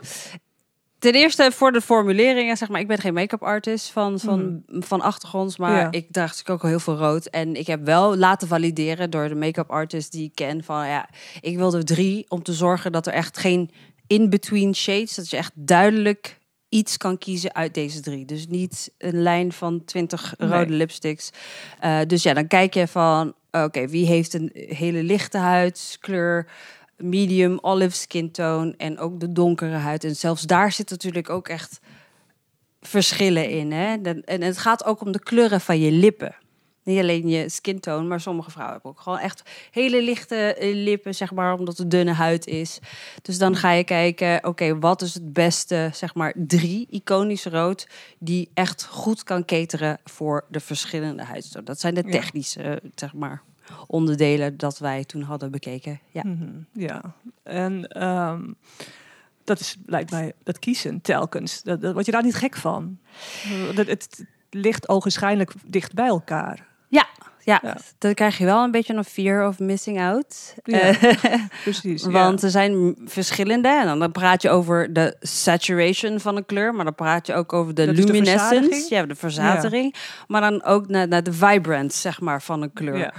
[0.99, 5.01] Ten eerste voor de formuleringen, zeg maar, ik ben geen make-up artist van, van, van
[5.01, 5.77] achtergronds, maar.
[5.81, 5.89] Ja.
[5.91, 7.27] ik draag natuurlijk ook al heel veel rood.
[7.27, 11.09] En ik heb wel laten valideren door de make-up artist die ik ken van ja,
[11.41, 13.71] ik wil er drie om te zorgen dat er echt geen
[14.07, 16.39] in-between shades, dat je echt duidelijk
[16.71, 18.25] iets kan kiezen uit deze drie.
[18.25, 20.51] Dus niet een lijn van 20 Nee.
[20.51, 21.31] rode lipsticks.
[21.81, 26.47] Eh, dus ja, dan kijk je van, oké, wie heeft een hele lichte huidskleur,
[26.97, 30.05] medium, olive skin tone en ook de donkere huid.
[30.05, 31.81] En zelfs daar zit natuurlijk ook echt
[32.81, 33.73] verschillen in.
[33.73, 33.97] Hè?
[34.25, 36.35] En het gaat ook om de kleuren van je lippen.
[36.91, 40.75] Niet alleen je skin tone, maar sommige vrouwen hebben ook gewoon echt hele lichte eh,
[40.75, 42.79] lippen, zeg maar, omdat het dunne huid is.
[43.23, 47.89] Dus dan ga je kijken, oké, wat is het beste, zeg maar, drie iconisch rood
[48.19, 51.67] die echt goed kan cateren voor de verschillende huidstonen.
[51.67, 53.43] Dat zijn de technische, zeg maar,
[53.87, 56.01] onderdelen dat wij toen hadden bekeken.
[56.11, 56.23] Ja.
[56.25, 57.15] Mhm, ja.
[57.43, 58.53] En ehm,
[59.45, 61.63] dat is, lijkt mij, dat kiezen telkens.
[61.63, 62.99] Dat, dat, word je daar niet gek van?
[63.75, 66.69] Dat, het, het ligt ogenschijnlijk dicht bij elkaar.
[66.93, 67.07] Ja,
[67.43, 67.77] ja, Ja.
[67.99, 70.55] dan krijg je wel een beetje een fear of missing out.
[70.65, 72.03] Ja, Eh, Precies.
[72.03, 72.11] ja.
[72.11, 73.69] Want er zijn verschillende.
[73.69, 76.75] En dan, praat je over de saturation van een kleur.
[76.75, 78.45] Maar dan praat je ook over de Dat de luminescence.
[78.55, 78.89] verzadiging?
[78.89, 79.95] ja, de verzatering.
[80.27, 82.97] Maar dan ook naar, naar de vibrance, zeg maar, van een kleur.
[82.97, 83.13] Ja.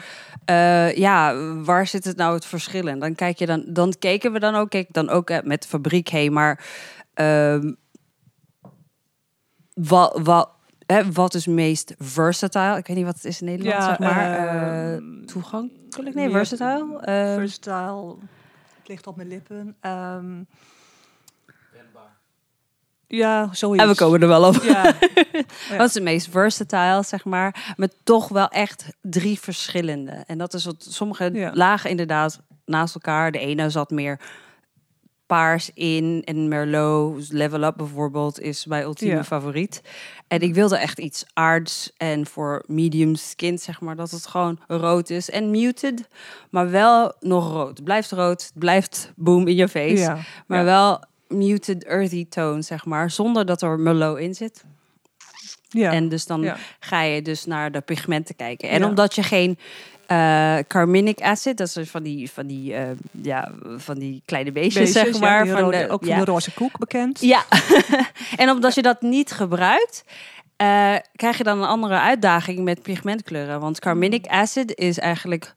[0.45, 2.99] Eh, ja, waar zit het nou het verschil in?
[2.99, 6.07] Dan kijk je dan, dan keken we dan ook, kijk dan ook met de fabriek
[6.09, 6.65] heen, maar
[7.13, 7.71] ehm
[9.73, 10.49] wat, wat,
[10.91, 12.77] hè, wat is meest versatile?
[12.77, 14.47] Ik weet niet wat het is in Nederland, Ja, zeg maar.
[14.93, 16.15] ehm, toegankelijk?
[16.15, 16.99] Nee, versatile.
[17.01, 18.15] Eh, Versatile.
[18.77, 19.75] Het ligt op mijn lippen.
[19.81, 20.43] Ehm,
[23.07, 23.83] ja, zoiets.
[23.83, 24.55] en we komen er wel op.
[24.63, 24.83] Ja,
[25.69, 25.77] Ja.
[25.77, 27.73] Wat is het meest versatile, zeg maar.
[27.75, 30.23] Met toch wel echt drie verschillende.
[30.27, 31.51] En dat is wat sommige Ja.
[31.53, 33.31] lagen inderdaad naast elkaar.
[33.31, 34.19] De ene zat meer
[35.31, 36.21] paars in.
[36.25, 39.23] En Merlot, Level Up bijvoorbeeld, is mijn ultieme Ja.
[39.23, 39.81] favoriet.
[40.27, 41.91] En ik wilde echt iets aards.
[41.97, 45.29] En voor medium skin, zeg maar, dat het gewoon rood is.
[45.29, 46.07] En muted,
[46.49, 47.69] maar wel nog rood.
[47.77, 49.95] Het blijft rood, het blijft boom in je face.
[49.95, 50.17] ja.
[50.47, 50.63] Maar ja.
[50.65, 53.11] wel muted earthy tone, zeg maar.
[53.11, 54.63] Zonder dat er Merlot in zit.
[55.69, 55.91] Ja.
[55.91, 56.57] En dus dan Ja.
[56.79, 58.69] ga je dus naar de pigmenten kijken.
[58.69, 58.87] En Ja.
[58.87, 59.57] omdat je geen
[60.11, 62.89] eh, carminic acid, dat is dus van die, van die, eh,
[63.21, 65.47] ja, van die kleine beestjes, Beestjes, zeg maar.
[65.47, 66.15] van de, ook ja.
[66.15, 67.21] van de roze koek bekend.
[67.21, 67.43] Ja,
[68.37, 70.03] en omdat je dat niet gebruikt,
[70.55, 73.59] eh, krijg je dan een andere uitdaging met pigmentkleuren.
[73.59, 75.55] Want carminic acid is eigenlijk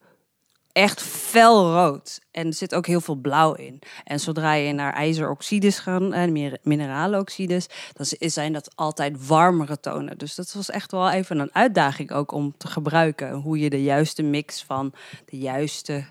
[0.74, 2.20] echt felrood.
[2.30, 3.82] En er zit ook heel veel blauw in.
[4.04, 10.18] En zodra je naar ijzeroxides gaat, en meer mineralenoxides, dan zijn dat altijd warmere tonen.
[10.18, 13.32] Dus dat was echt wel even een uitdaging ook om te gebruiken.
[13.32, 14.92] Hoe je de juiste mix van
[15.24, 16.04] de juiste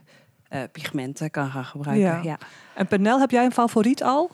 [0.47, 2.07] eh, pigmenten kan gaan gebruiken.
[2.07, 2.21] Ja.
[2.21, 2.37] Ja.
[2.75, 4.31] En Penel, heb jij een favoriet al?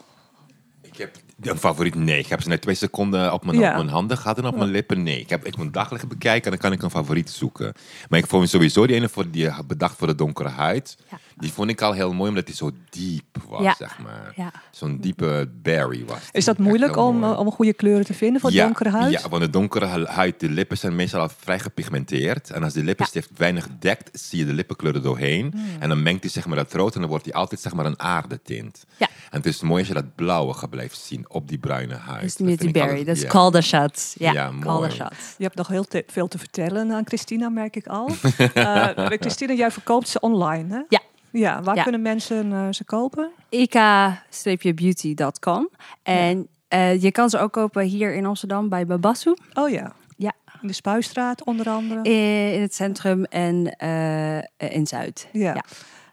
[0.82, 2.20] Ik heb een favoriet, nee.
[2.20, 3.70] Ik heb ze net twee seconden op mijn, Ja.
[3.70, 5.20] op mijn handen gehad en op mijn lippen, nee.
[5.20, 7.74] Ik, heb, ik moet dagelijks bekijken en dan kan ik een favoriet zoeken.
[8.10, 10.98] Maar ik vond sowieso die ene voor die bedacht voor de donkere huid.
[11.12, 11.18] Ja.
[11.40, 13.76] Die vond ik al heel mooi, omdat die zo diep was, Ja.
[13.78, 14.34] zeg maar.
[14.36, 14.52] Ja.
[14.72, 16.20] Zo'n diepe berry was.
[16.32, 17.34] Is dat moeilijk om, mooi.
[17.34, 19.12] eh, om goede kleuren te vinden voor ja, donkere huid?
[19.12, 22.50] Ja, want de donkere hu- huid, de lippen zijn meestal al vrij gepigmenteerd.
[22.50, 25.52] En als de lippenstift weinig dekt, zie je de lippenkleur er doorheen.
[25.56, 25.66] Hmm.
[25.80, 27.86] En dan mengt hij zeg maar dat rood en dan wordt hij altijd zeg maar
[27.86, 28.84] een aardetint.
[28.98, 29.08] Ja.
[29.30, 32.22] En het is mooi als je dat blauwe blijft zien op die bruine huid.
[32.22, 33.28] Dus Dat niet die berry, dat is ja.
[33.30, 34.16] call the shots.
[34.18, 34.90] Ja, Ja, call mooi.
[34.90, 35.36] the shots.
[35.38, 38.10] Je hebt nog heel te- veel te vertellen aan Christina, merk ik al.
[38.54, 38.88] Eh,
[39.20, 40.82] Christina, jij verkoopt ze online, hè?
[40.90, 41.00] Ja.
[41.32, 41.84] Ja, waar Ja.
[41.84, 43.30] kunnen mensen eh, ze kopen?
[43.50, 45.70] ik-beauty.com.
[46.04, 49.34] En eh, je kan ze ook kopen hier in Amsterdam bij Babasu.
[49.54, 49.94] Oh ja.
[50.18, 50.34] Ja.
[50.62, 52.02] In de Spuistraat onder andere.
[52.02, 54.38] Eh, In het centrum en eh,
[54.76, 55.28] in Zuid.
[55.32, 55.54] Ja.
[55.54, 55.64] Ja.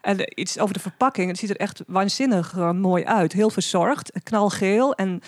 [0.01, 1.27] En iets over de verpakking.
[1.29, 3.33] Het ziet er echt waanzinnig mooi uit.
[3.33, 4.11] Heel verzorgd.
[4.23, 4.93] Knalgeel.
[4.95, 5.21] En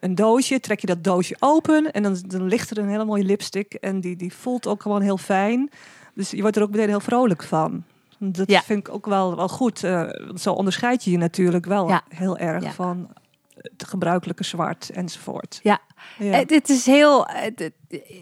[0.00, 3.24] een doosje, trek je dat doosje open en dan, dan ligt er een hele mooie
[3.24, 5.70] lipstick en die, die voelt ook gewoon heel fijn.
[6.14, 7.84] Dus je wordt er ook meteen heel vrolijk van.
[8.32, 8.62] Dat Ja.
[8.62, 9.84] vind ik ook wel, wel goed.
[9.84, 12.02] eh, zo onderscheid je je natuurlijk wel Ja.
[12.08, 12.70] heel erg Ja.
[12.72, 13.08] van
[13.56, 15.60] het gebruikelijke zwart enzovoort.
[15.62, 15.78] Ja.
[16.18, 16.32] Ja.
[16.32, 17.26] Het, het is heel.
[17.26, 17.72] Het, het-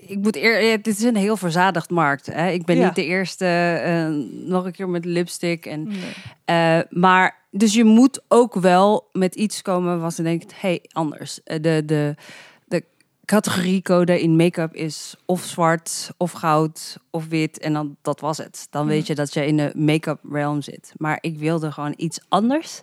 [0.06, 2.26] ik moet eer, het is een heel verzadigd markt.
[2.26, 2.48] Hè?
[2.50, 3.46] Ik ben niet de eerste.
[3.84, 4.06] eh,
[4.48, 5.66] nog een keer met lipstick.
[5.66, 5.98] En, Nee.
[6.44, 11.42] eh, maar dus je moet ook wel met iets komen wat je denkt: hey, anders.
[11.42, 12.14] Eh, De, de, de
[13.32, 17.58] categoriecode in make-up is of zwart, of goud, of wit.
[17.58, 18.66] En dan dat was het.
[18.70, 20.92] Dan weet je dat je in de make-up realm zit.
[20.96, 22.82] Maar ik wilde gewoon iets anders.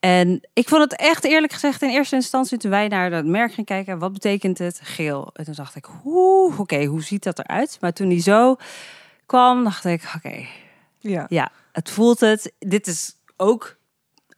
[0.00, 3.48] En ik vond het echt eerlijk gezegd in eerste instantie toen wij naar dat merk
[3.50, 4.80] gingen kijken, wat betekent het?
[4.82, 5.30] Geel.
[5.32, 7.78] En toen dacht ik, oeh, oké, hoe ziet dat eruit?
[7.80, 8.56] Maar toen die zo
[9.26, 10.46] kwam, dacht ik, oké,
[10.98, 11.26] Ja.
[11.28, 12.52] ja, het voelt het.
[12.58, 13.76] Dit is ook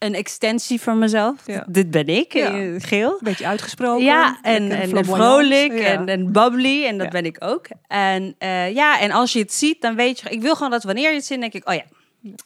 [0.00, 1.46] een extensie van mezelf.
[1.46, 1.66] Ja.
[1.68, 2.58] Dit ben ik, Ja.
[2.58, 3.10] eh, geel.
[3.12, 4.04] Een beetje uitgesproken.
[4.04, 5.84] Ja, en, en, en vrolijk Ja.
[5.84, 6.84] en, en bubbly.
[6.84, 7.66] En dat ben ik ook.
[7.86, 10.30] En eh, ja, en als je het ziet, dan weet je...
[10.30, 11.68] Ik wil gewoon dat wanneer je het ziet, denk ik...
[11.68, 11.82] Oh ja,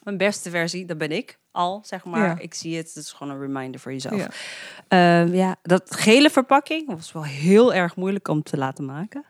[0.02, 2.26] mijn beste versie, dat ben ik al, zeg maar.
[2.26, 2.36] Ja.
[2.38, 4.16] Ik zie het, het is gewoon een reminder voor jezelf.
[4.16, 4.28] Ja.
[5.22, 9.24] Ehm, ja, dat gele verpakking was wel heel erg moeilijk om te laten maken.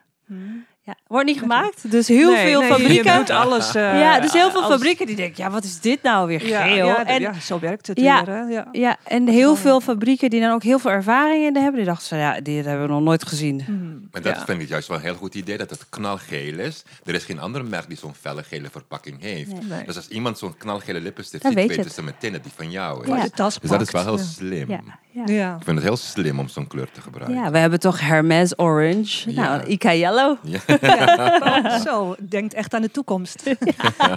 [0.85, 1.91] Ja, wordt niet gemaakt.
[1.91, 3.11] Dus heel Nee, veel nee, fabrieken...
[3.13, 3.75] Je doet alles.
[3.75, 6.61] eh, ja, dus heel veel fabrieken die denken, ja, wat is dit nou weer Ja,
[6.63, 6.85] geel?
[6.85, 8.23] ja, en, ja, zo werkt het Ja.
[8.25, 8.35] weer.
[8.35, 8.41] Hè?
[8.41, 8.67] Ja.
[8.71, 12.07] ja, en heel veel fabrieken die dan ook heel veel ervaring in hebben, die dachten
[12.07, 13.63] van, ja, dit hebben we nog nooit gezien.
[14.11, 14.45] Maar dat Ja.
[14.45, 16.83] vind ik juist wel een heel goed idee, dat het knalgeel is.
[17.05, 19.51] Er is geen ander merk die zo'n felle gele verpakking heeft.
[19.69, 19.83] Nee.
[19.85, 21.93] Dus als iemand zo'n knalgele lippenstift Dan ziet, weten het.
[21.93, 23.21] ze meteen dat die van jou is.
[23.35, 24.69] Dus dat is wel heel slim.
[24.69, 25.23] Ja, ja.
[25.25, 25.33] Ja.
[25.33, 25.55] ja.
[25.55, 27.43] Ik vind het heel slim om zo'n kleur te gebruiken.
[27.43, 29.41] ja, we hebben toch Hermes Orange, Ja.
[29.57, 30.37] nou, Ica Yellow.
[30.43, 30.59] Ja,
[31.85, 33.43] Zo, denkt echt aan de toekomst.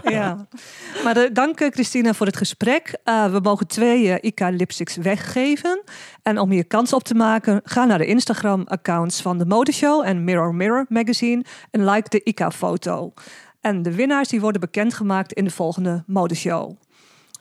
[0.03, 0.37] Ja.
[1.05, 2.99] Maar eh, dank eh, Christina voor het gesprek.
[3.05, 5.83] Eh, we mogen twee eh, IK lipsticks weggeven.
[6.23, 10.25] En om hier kans op te maken, ga naar de Instagram-accounts van de Modeshow en
[10.25, 13.13] Mirror Mirror magazine en like de IK-foto.
[13.61, 16.77] En de winnaars die worden bekendgemaakt in de volgende Modeshow.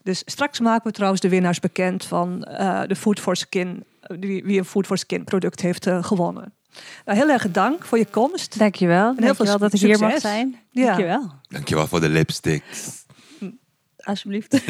[0.04, 2.40] Dus straks maken we trouwens de winnaars bekend van
[2.88, 3.84] de Food for Skin,
[4.20, 6.57] die, wie een Food for Skin product heeft gewonnen.
[7.06, 8.60] Nou, heel erg dank voor je komst.
[8.60, 9.06] Dankjewel.
[9.06, 10.60] heel veel Dankjewel dat ik hier mag zijn.
[10.72, 10.86] Ja.
[10.86, 11.32] Dankjewel.
[11.48, 13.06] Dankjewel voor de lipsticks.
[13.98, 14.62] Alsjeblieft.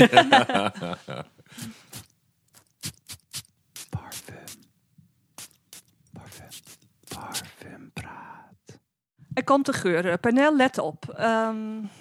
[9.37, 10.09] Er komt de geur.
[10.09, 11.13] Eh, Pernel, let op.
[11.15, 11.55] Ehm,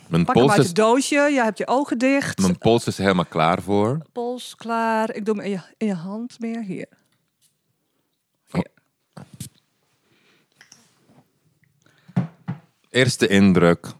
[0.08, 1.14] Mijn pak hem pols, uit is, het doosje.
[1.16, 2.38] Je hebt je ogen dicht.
[2.38, 3.98] mijn pols is helemaal klaar voor.
[4.12, 5.14] Pols klaar.
[5.14, 6.62] Ik doe hem in je, in je hand meer.
[6.62, 6.86] Hier.
[12.96, 13.92] Eerste indruk.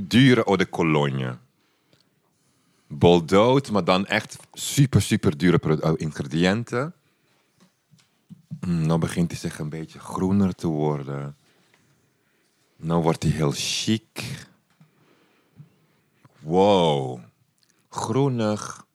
[0.00, 1.38] Dure eau de cologne.
[2.86, 6.94] Bordeaux, maar dan echt super, super dure oh, ingrediënten.
[8.60, 11.36] Mm, nou begint hij zich een beetje groener te worden.
[12.76, 14.46] Nou wordt hij heel chic.
[16.38, 17.20] Wow.
[17.88, 18.86] Groenig,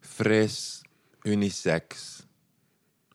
[0.00, 0.82] fris,
[1.22, 2.22] unisex,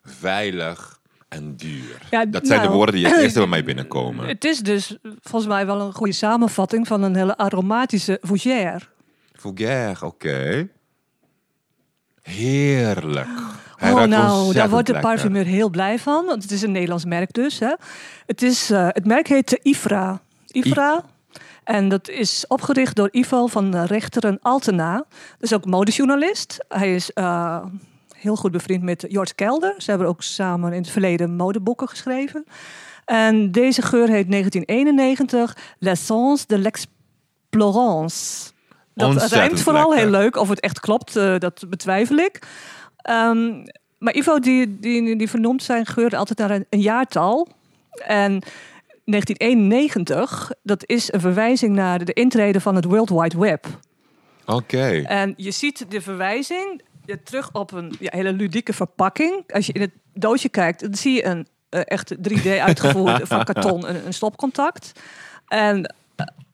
[0.01, 1.01] veilig
[1.33, 2.01] en duur.
[2.09, 4.27] Ja, Dat zijn de nou, woorden die het eerste bij mij binnenkomen.
[4.27, 8.79] Het is dus volgens mij wel een goede samenvatting van een hele aromatische fougère.
[9.33, 10.69] Vulgair, oké.
[12.21, 13.27] Heerlijk.
[13.75, 16.25] Hij oh, nou, daar wordt de parfumeur heel blij van.
[16.25, 17.59] Want het is een Nederlands merk dus.
[17.59, 17.73] Hè.
[18.25, 20.21] Het, is, eh, het merk heet Ifra.
[20.47, 21.03] Ifra.
[21.63, 24.95] En dat is opgericht door Ivo van Rechteren Altena.
[24.95, 25.05] Dat
[25.39, 26.65] is ook modejournalist.
[26.67, 27.65] Hij is eh,
[28.23, 29.73] heel goed bevriend met Jort Kelder.
[29.77, 32.45] Ze hebben ook samen in het verleden modeboeken geschreven.
[33.05, 38.51] En deze geur heet 1991 L'essence de l'explorance.
[38.93, 40.07] Dat Ontzettend rijmt vooral lekker.
[40.07, 40.35] heel leuk.
[40.35, 42.39] Of het echt klopt, eh, dat betwijfel ik.
[42.97, 43.65] Ehm,
[43.97, 47.47] maar Ivo die, die, die vernoemt zijn geur altijd naar een, een jaartal.
[47.91, 48.43] En
[49.05, 53.65] 1991, dat is een verwijzing naar de, de intrede van het World Wide Web.
[54.45, 55.01] Oké.
[55.05, 59.43] En je ziet de verwijzing ja, terug op een ja, hele ludieke verpakking.
[59.53, 63.43] Als je in het doosje kijkt, dan zie je een eh, echt 3D uitgevoerd van
[63.43, 64.91] karton een, een stopcontact.
[65.47, 65.93] En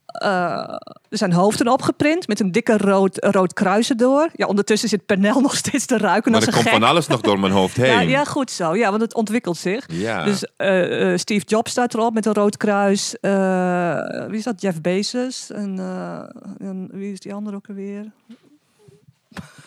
[0.10, 0.78] eh,
[1.10, 4.30] er zijn hoofden opgeprint met een dikke rood, rood kruis erdoor.
[4.34, 6.72] Ja, ondertussen zit Pernel nog steeds te ruiken Maar er komt gek.
[6.72, 7.92] van alles nog door mijn hoofd heen.
[7.92, 8.76] Ja, ja, goed zo.
[8.76, 9.86] Ja, want het ontwikkelt zich.
[9.92, 10.24] Ja.
[10.24, 13.20] Dus eh, eh, Steve Jobs staat erop met een rood kruis.
[13.20, 14.62] Eh, wie is dat?
[14.62, 15.52] Jeff Bezos.
[15.52, 18.12] En, eh, en wie is die andere ook alweer?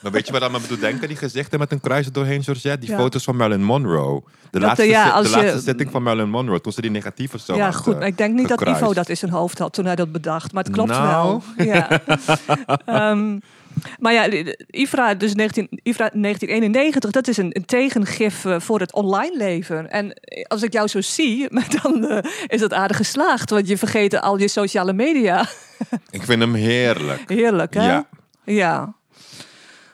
[0.01, 1.09] Maar weet je wat aan me doet denken?
[1.09, 2.79] Die gezichten met een kruis er doorheen, Georgette.
[2.81, 2.97] Die Ja.
[2.97, 4.23] foto's van Marilyn Monroe.
[4.23, 6.61] De, Dat, laatste, eh, ja, als de je- laatste zitting van Marilyn Monroe.
[6.61, 7.93] Toen ze die negatieve zo ja, had, goed.
[7.93, 8.61] eh, Maar ik denk niet dat.
[8.69, 10.53] Ivo dat in zijn hoofd had toen hij dat bedacht.
[10.53, 11.07] Maar het klopt Nou.
[11.07, 11.43] wel.
[11.67, 12.01] Ja.
[12.85, 13.39] Ehm,
[13.99, 14.29] maar ja,
[14.71, 19.91] IFRA, dus 19, IFRA 1991, dat is een, een tegengif eh, voor het online leven.
[19.91, 21.49] En als ik jou zo zie,
[21.83, 23.51] dan is dat aardig geslaagd.
[23.51, 25.47] Want je vergeet al je sociale media.
[26.11, 27.23] Ik vind hem heerlijk.
[27.27, 27.87] Heerlijk, hè?
[27.87, 28.07] Ja.
[28.45, 28.95] Ja.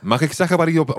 [0.01, 0.95] Mag ik zeggen waar hij op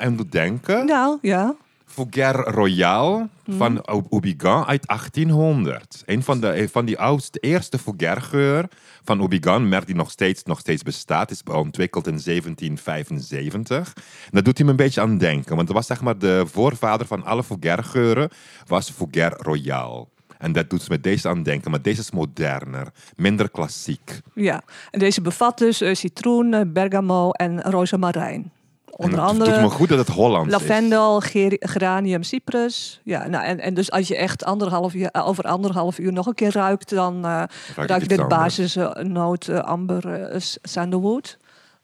[0.00, 0.86] aan- doet denken?
[0.86, 1.54] Nou, ja.
[1.86, 3.56] Fougère Royal Mhm.
[3.58, 6.02] van Aubigan uit 1800.
[6.06, 8.68] Een van, de, een van die oudste, eerste Fougère geur
[9.04, 13.92] van Aubigan, merk die nog steeds, nog steeds bestaat, is ontwikkeld in 1775.
[13.96, 16.42] En dat doet hij me een beetje aan denken, want dat was zeg maar de
[16.52, 18.30] voorvader van alle Fougère geuren,
[18.66, 20.08] was Fougère Royal.
[20.40, 24.20] En dat doet me deze aan denken, maar deze is moderner, minder klassiek.
[24.34, 24.62] Ja.
[24.90, 28.50] En deze bevat dus eh, citroen, eh, bergamo en rozemarijn.
[28.90, 29.52] Onder en het andere...
[29.52, 30.60] doet me goed dat het Hollands is.
[30.60, 33.00] Lavendel, ger- geranium, cyprus.
[33.04, 36.26] Ja, nou, en, en dus als je echt anderhalf uur, eh, over anderhalf uur nog
[36.26, 37.42] een keer ruikt, dan eh
[37.76, 38.28] ruik je anders.
[38.28, 40.30] basisnoot uh, amber
[40.62, 41.38] sandalwood.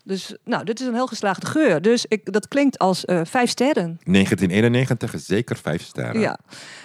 [0.06, 1.82] Dus nou, dit is een heel geslaagde geur.
[1.82, 3.98] Dus ik, dat klinkt als eh, vijf sterren.
[4.04, 6.20] 1991 is zeker vijf sterren.
[6.20, 6.38] Ja.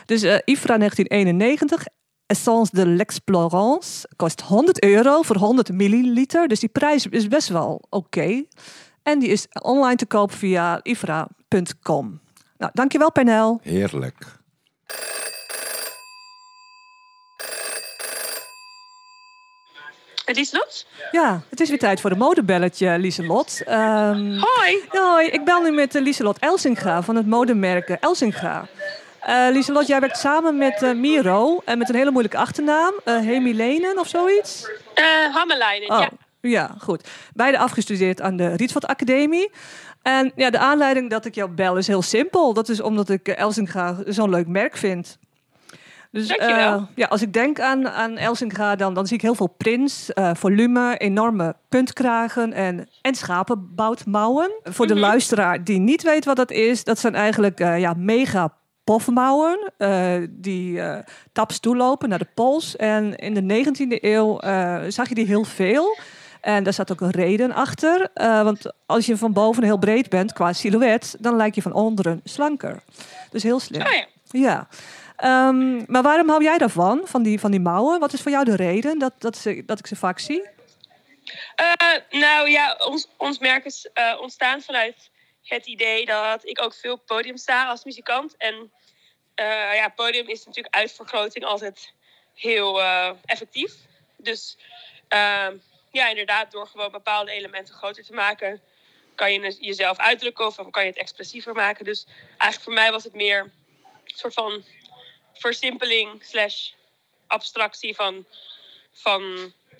[0.05, 1.85] Dus eh IFRA 1991.
[2.25, 6.47] Essence de l'Explorance kost 100 euro voor 100 milliliter.
[6.47, 8.43] Dus die prijs is best wel oké.
[9.03, 12.19] En die is online te koop via ifra.com.
[12.57, 13.59] Nou, dankjewel Pernel.
[13.63, 14.39] Heerlijk.
[20.33, 20.85] Lieslot?
[21.11, 23.61] Ja, het is weer tijd voor de modebelletje, Lieselot.
[23.65, 24.83] Ehm Hoi.
[24.89, 28.67] hoi, ik bel nu met uh, Lieselot Elsinga van het modemerk eh, Elsinga.
[29.21, 32.93] Eh Lieselot, jij werkt samen met eh, Miro en met een hele moeilijke achternaam.
[33.03, 34.69] eh Hemilenen of zoiets?
[34.95, 35.35] Uh,
[35.87, 36.09] Oh, ja.
[36.41, 37.07] ja, goed.
[37.33, 39.51] Beide afgestudeerd aan de Rietveld Academie.
[40.01, 42.53] En ja, de aanleiding dat ik jou bel is heel simpel.
[42.53, 45.17] Dat is omdat ik eh, Elsinga zo'n leuk merk vind.
[46.11, 49.53] Dus eh, ja, als ik denk aan, aan Elsinga, dan, dan zie ik heel veel
[49.57, 54.51] prints, eh, volume, enorme puntkragen en, en schapenboutmouwen.
[54.63, 58.53] Voor de luisteraar die niet weet wat dat is, dat zijn eigenlijk eh, ja, mega
[58.83, 59.71] pofmouwen
[60.29, 60.81] die
[61.31, 62.75] taps toelopen naar de pols.
[62.75, 64.39] En in de 19e eeuw
[64.89, 65.97] zag je die heel veel.
[66.41, 68.09] En daar zat ook een reden achter.
[68.43, 72.21] want als je van boven heel breed bent qua silhouet, dan lijk je van onderen
[72.23, 72.81] slanker.
[73.29, 73.81] Dus heel slim.
[73.81, 74.05] Oh ja.
[74.31, 74.67] Ja.
[75.21, 77.99] Ehm, maar waarom hou jij daarvan, van die, van die mouwen?
[77.99, 80.49] Wat is voor jou de reden dat, dat, dat ik ze vaak zie?
[81.55, 85.09] Eh, nou ja, ons, ons merk is eh, ontstaan vanuit
[85.43, 88.37] het idee dat ik ook veel op podium sta als muzikant.
[88.37, 88.71] En
[89.35, 91.93] eh, ja, podium is natuurlijk uitvergroting altijd
[92.33, 92.81] heel
[93.25, 93.73] effectief.
[94.17, 94.57] Dus
[95.07, 95.57] ehm,
[95.91, 98.61] ja, inderdaad, door gewoon bepaalde elementen groter te maken,
[99.15, 101.85] kan je jezelf uitdrukken of kan je het expressiever maken.
[101.85, 104.63] Dus eigenlijk voor mij was het meer een soort van
[105.33, 106.69] versimpeling slash
[107.27, 108.25] abstractie van,
[108.93, 109.21] van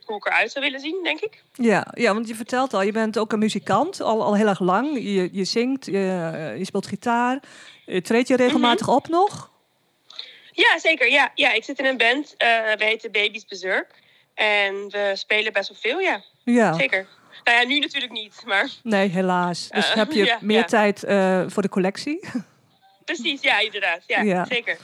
[0.06, 1.44] hoe ik eruit zou willen zien, denk ik.
[1.54, 4.60] Ja, ja, want je vertelt al, je bent ook een muzikant, al, al heel erg
[4.60, 4.94] lang.
[4.94, 7.40] Je, je zingt, je, je speelt gitaar.
[8.02, 9.50] Treed je regelmatig op nog?
[10.52, 11.12] Ja, zeker.
[11.12, 12.34] Ja, ja ik zit in een band.
[12.38, 14.00] eh we heten Baby's Berserk.
[14.34, 16.24] En we spelen best wel veel, ja.
[16.44, 16.74] Ja.
[16.74, 17.08] Zeker.
[17.44, 19.68] Nou ja, nu natuurlijk niet, maar Nee, helaas.
[19.70, 20.64] Dus Eh, heb je ja, meer ja.
[20.64, 22.20] tijd eh, voor de collectie?
[23.06, 24.04] precies, ja, inderdaad.
[24.08, 24.46] Ja, Ja.
[24.46, 24.78] zeker.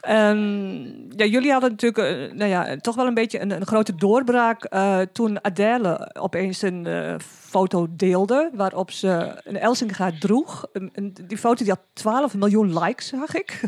[0.00, 3.94] En ja, jullie hadden natuurlijk eh, nou ja, toch wel een beetje een, een grote
[3.94, 7.14] doorbraak eh, toen Adele opeens een eh,
[7.48, 10.66] foto deelde waarop ze een Elsinga droeg.
[11.12, 13.60] Die foto die had 12 miljoen likes, zag ik.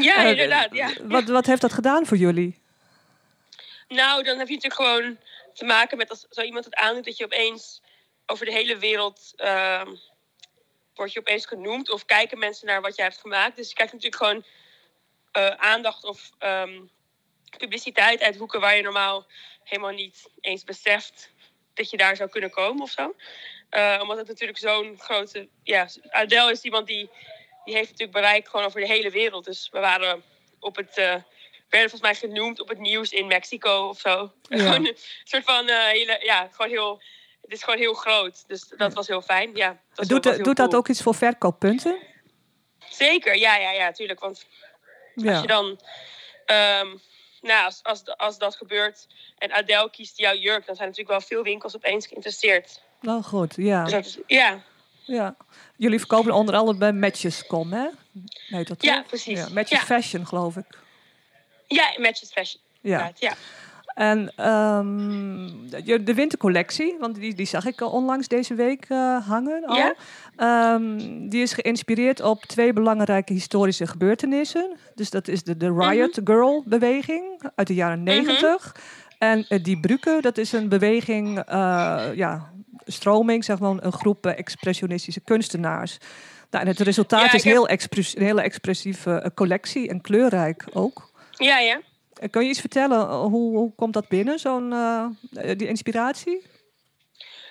[0.00, 0.90] Ja, inderdaad, ja.
[1.02, 2.62] Wat, wat heeft dat gedaan voor jullie?
[3.88, 5.16] Nou, dan heb je natuurlijk gewoon
[5.52, 7.82] te maken met als zo iemand het aandoet dat je opeens
[8.26, 9.88] over de hele wereld ehm
[10.94, 13.56] word je opeens genoemd of kijken mensen naar wat jij hebt gemaakt.
[13.56, 14.44] Dus je krijgt natuurlijk gewoon
[15.34, 16.80] eh, aandacht of ehm,
[17.58, 19.26] publiciteit uit hoeken waar je normaal
[19.64, 21.32] helemaal niet eens beseft
[21.74, 23.14] dat je daar zou kunnen komen of zo.
[23.68, 25.48] Eh, omdat het natuurlijk zo'n grote.
[25.62, 27.10] Ja, Adele is iemand die,
[27.64, 29.44] die heeft natuurlijk bereik gewoon over de hele wereld.
[29.44, 30.22] Dus we waren
[30.60, 30.96] op het.
[30.96, 31.16] eh,
[31.68, 34.32] werden volgens mij genoemd op het nieuws in Mexico of zo.
[34.42, 34.58] Ja.
[34.64, 37.02] Gewoon een soort van hele, ja, gewoon heel.
[37.40, 38.44] Het is gewoon heel groot.
[38.46, 39.50] Dus dat was heel fijn.
[39.54, 41.98] Ja, dat Doet, dat ook iets voor verkooppunten?
[42.90, 44.20] Zeker, ja, ja, ja, tuurlijk.
[44.20, 44.46] Want
[45.16, 45.80] als je dan.
[46.46, 46.86] ehm,
[47.40, 49.06] nou, als, als, als dat gebeurt
[49.38, 52.80] en Adele kiest jouw jurk, dan zijn natuurlijk wel veel winkels opeens geïnteresseerd.
[53.00, 53.84] Nou goed, ja.
[53.84, 54.62] Dus is, ja,
[55.04, 55.36] ja.
[55.76, 57.86] Jullie verkopen onder andere bij Matches.com, hè?
[58.48, 59.06] Nee, dat Ja, toch?
[59.06, 59.38] precies.
[59.38, 59.78] Ja, Matches.
[59.80, 60.64] Fashion, geloof ik.
[61.66, 62.62] ja, matches fashion.
[62.80, 63.12] Ja.
[63.18, 63.34] ja.
[63.94, 65.48] En ehm,
[65.84, 69.76] de, de wintercollectie, want die, die zag ik al onlangs deze week eh, hangen al.
[69.76, 69.94] Ja.
[70.36, 74.76] Ehm, die is geïnspireerd op twee belangrijke historische gebeurtenissen.
[74.94, 78.76] Dus dat is de, de Riot Girl beweging uit de jaren negentig.
[79.18, 82.52] En eh, die Brücke, dat is een beweging, eh, ja,
[82.86, 85.98] stroming, zeg maar, een groep expressionistische kunstenaars.
[86.50, 87.78] Nou, en het resultaat Ja, is heb- heel een
[88.14, 91.10] hele expressieve collectie en kleurrijk ook.
[91.30, 91.80] Ja, ja.
[92.30, 95.06] Kun je iets vertellen, hoe, hoe komt dat binnen, zo'n, eh,
[95.56, 96.46] die inspiratie?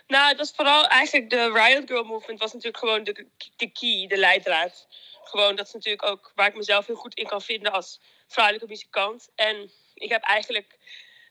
[0.08, 4.08] Nou, dat is vooral eigenlijk de Riot Girl Movement was natuurlijk gewoon de, de key,
[4.08, 4.88] de leidraad.
[5.24, 8.68] Gewoon, dat is natuurlijk ook waar ik mezelf heel goed in kan vinden als vrouwelijke
[8.68, 9.30] muzikant.
[9.36, 10.78] En ik heb eigenlijk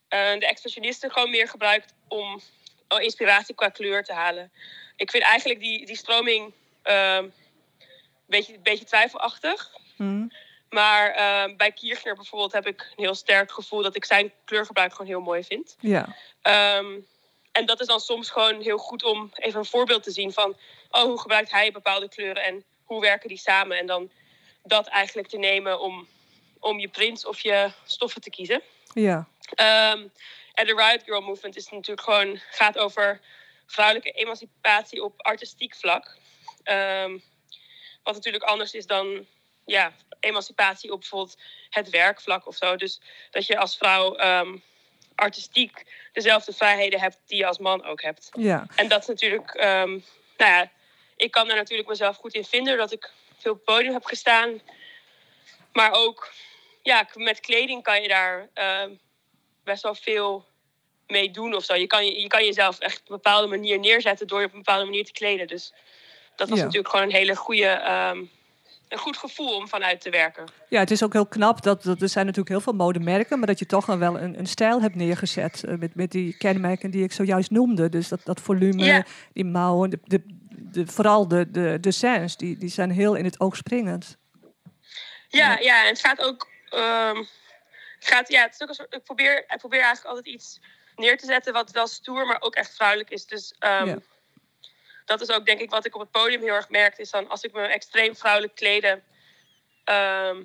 [0.09, 2.40] eh, de expressionisten gewoon meer gebruikt om
[2.88, 4.53] oh, inspiratie qua kleur te halen.
[4.97, 7.32] Ik vind eigenlijk die, die stroming ehm, een
[8.26, 9.70] beetje, beetje twijfelachtig.
[9.97, 10.26] Hm?
[10.73, 14.91] Maar ehm, bij Kirchner bijvoorbeeld heb ik een heel sterk gevoel dat ik zijn kleurgebruik
[14.93, 15.77] gewoon heel mooi vind.
[15.81, 17.01] Ja, Ehm,
[17.53, 20.57] en dat is dan soms gewoon heel goed om even een voorbeeld te zien van...
[20.91, 23.79] oh, hoe gebruikt hij bepaalde kleuren en hoe werken die samen?
[23.79, 24.11] En dan
[24.62, 26.09] dat eigenlijk te nemen om,
[26.61, 28.62] om je print of je stoffen te kiezen.
[28.95, 30.07] ja, Ehm,
[30.53, 33.20] en de Riot Girl Movement is natuurlijk gewoon, gaat over
[33.66, 36.16] vrouwelijke emancipatie op artistiek vlak.
[38.03, 39.27] Wat natuurlijk anders is dan
[39.65, 41.39] ja, emancipatie op bijvoorbeeld
[41.71, 42.77] het werkvlak of zo.
[42.77, 43.01] Dus
[43.31, 44.57] dat je als vrouw ehm,
[45.15, 45.83] artistiek
[46.13, 48.29] dezelfde vrijheden hebt die je als man ook hebt.
[48.33, 48.67] ja.
[48.77, 49.91] En dat is natuurlijk, ehm,
[50.37, 50.71] nou ja,
[51.17, 54.05] ik kan daar natuurlijk mezelf goed in vinden, doordat ik veel op het podium heb
[54.05, 54.61] gestaan.
[55.73, 56.33] Maar ook,
[56.83, 58.91] ja, met kleding kan je daar ehm,
[59.65, 60.47] best wel veel
[61.07, 61.75] mee doen of zo.
[61.75, 64.53] Je kan, je, je kan jezelf echt op een bepaalde manier neerzetten door je op
[64.53, 65.47] een bepaalde manier te kleden.
[65.47, 65.73] Dus
[66.37, 66.65] dat was Ja.
[66.65, 67.81] natuurlijk gewoon een hele goede,
[68.93, 70.45] een goed gevoel om vanuit te werken.
[70.68, 73.47] Ja, het is ook heel knap dat, dat er zijn natuurlijk heel veel modemerken, maar
[73.47, 77.03] dat je toch wel een, een stijl hebt neergezet eh, met, met die kenmerken die
[77.05, 77.88] ik zojuist noemde.
[77.88, 82.59] Dus dat, dat volume, die mouwen, de, de, de, vooral de, de, de scènes, die,
[82.59, 84.16] die zijn heel in het oog springend.
[85.28, 86.49] Ja, ja, en het gaat ook.
[86.70, 87.16] ehm,
[87.99, 90.61] het gaat, ja, het is ook een soort, ik, probeer, ik probeer eigenlijk altijd iets
[90.97, 93.26] neer te zetten wat wel stoer, maar ook echt vrouwelijk is.
[93.26, 93.99] Dus ehm, Ja.
[95.05, 97.01] Dat is ook denk ik wat ik op het podium heel erg merkte.
[97.03, 99.03] Is dan als ik me extreem vrouwelijk kleden,
[99.85, 100.45] ehm,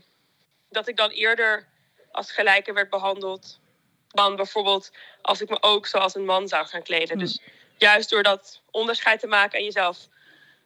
[0.70, 1.68] dat ik dan eerder
[2.12, 3.60] als gelijke werd behandeld
[4.08, 4.92] dan bijvoorbeeld
[5.22, 7.10] als ik me ook zoals een man zou gaan kleden.
[7.18, 7.20] Hmm.
[7.20, 7.42] Dus
[7.78, 10.08] juist door dat onderscheid te maken en jezelf.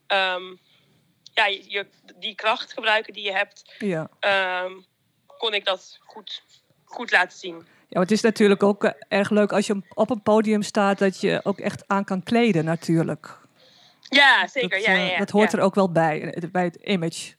[0.08, 0.56] ehm,
[1.34, 1.86] ja, je,
[2.16, 4.10] die kracht gebruiken die je hebt, Ja.
[4.20, 4.72] ehm,
[5.38, 6.44] kon ik dat goed,
[6.86, 7.56] goed laten zien.
[7.56, 10.98] Ja, maar het is natuurlijk ook eh, erg leuk als je op een podium staat
[11.00, 13.39] dat je ook echt aan kan kleden natuurlijk.
[14.20, 14.70] Ja, zeker.
[14.70, 17.34] Dat, ja, eh, ja, ja, dat hoort er ook wel bij, eh, bij het image.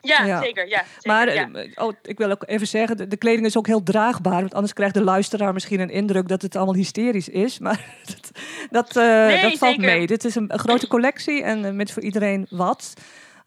[0.00, 0.42] Ja, ja.
[0.42, 0.68] zeker.
[0.68, 1.50] Ja, zeker, Maar ja.
[1.52, 4.40] eh, oh, ik wil ook even zeggen, de, de kleding is ook heel draagbaar.
[4.40, 7.58] Want anders krijgt de luisteraar misschien een indruk dat het allemaal hysterisch is.
[7.68, 8.30] Maar dat,
[8.70, 10.06] dat, eh, dat valt mee.
[10.06, 12.92] Dit is een, een grote collectie en eh, met voor iedereen wat.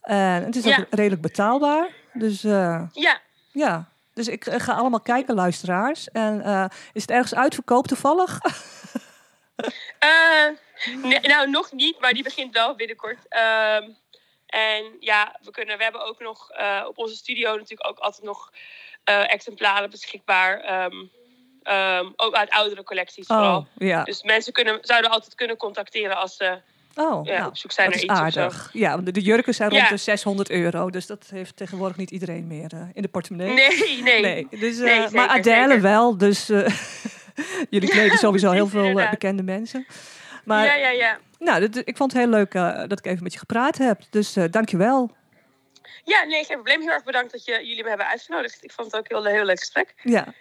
[0.02, 1.90] En het is ook redelijk betaalbaar.
[2.14, 3.20] Dus eh, ja.
[3.52, 3.90] ja.
[4.14, 6.10] Dus ik eh, ga allemaal kijken, luisteraars.
[6.10, 8.40] En eh, is het ergens uitverkoopt toevallig?
[11.04, 13.18] Nee, nou, nog niet, maar die begint wel binnenkort.
[13.30, 13.90] Ehm,
[14.46, 18.24] en ja, we, kunnen, we hebben ook nog eh, op onze studio natuurlijk ook altijd
[18.26, 18.52] nog
[19.04, 20.60] eh, exemplaren beschikbaar.
[20.60, 20.96] ehm,
[21.64, 23.58] ehm, ook uit oudere collecties vooral.
[23.58, 24.04] Oh, ja.
[24.04, 26.62] Dus mensen kunnen, zouden altijd kunnen contacteren als ze
[26.96, 28.40] Oh, ja, nou, op zoek zijn dat naar is iets of zo.
[28.40, 28.70] aardig.
[28.74, 29.90] Ja, want de, jurken zijn rond Ja.
[29.90, 30.90] de 600 euro.
[30.90, 33.54] Dus dat heeft tegenwoordig niet iedereen meer eh, in de portemonnee.
[33.54, 34.22] Nee, nee.
[34.52, 35.82] Nee, dus, Nee, maar Adele zeker.
[35.82, 36.46] wel, dus
[37.70, 39.86] jullie kleden sowieso heel veel bekende mensen.
[40.44, 41.20] Maar ja, ja, ja.
[41.40, 44.02] Nou, ik vond het heel leuk eh, dat ik even met je gepraat heb.
[44.10, 45.12] Dus eh dankjewel.
[46.04, 46.82] Ja, nee, geen probleem.
[46.82, 48.64] Heel erg bedankt dat je, jullie me hebben uitgenodigd.
[48.64, 49.94] Ik vond het ook heel, heel leuk gesprek.
[50.04, 50.34] Ja.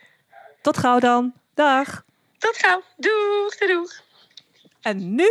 [0.62, 1.32] Tot gauw dan.
[1.54, 2.04] Dag.
[2.38, 2.82] Tot gauw.
[2.96, 4.02] Doeg, doeg, doeg.
[4.80, 5.28] En nu?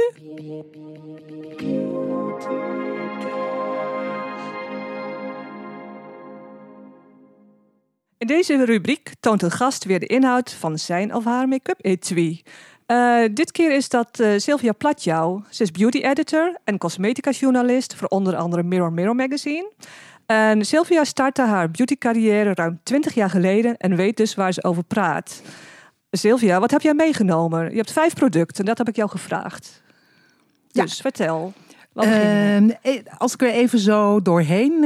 [8.18, 12.42] In deze rubriek toont een gast weer de inhoud van zijn of haar make-up etui.
[12.90, 15.44] Eh, dit keer is dat eh, Sylvia Platjouw.
[15.50, 19.72] Ze is beauty editor en cosmetica journalist voor onder andere Mirror Mirror magazine.
[20.26, 24.64] En Sylvia startte haar beauty carrière ruim 20 jaar geleden en weet dus waar ze
[24.64, 25.42] over praat.
[26.12, 27.70] Sylvia, wat heb jij meegenomen?
[27.70, 29.82] Je hebt vijf producten, dat heb ik jou gevraagd.
[30.68, 30.84] Ja.
[30.84, 31.54] Dus vertel.
[31.94, 34.82] Ehm, eh, als ik er even zo doorheen,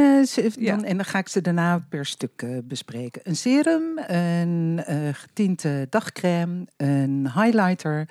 [0.60, 0.76] Ja.
[0.76, 3.22] dan, en dan ga ik ze daarna per stuk bespreken.
[3.24, 4.82] Een serum, een
[5.14, 8.08] getinte dagcrème, een highlighter,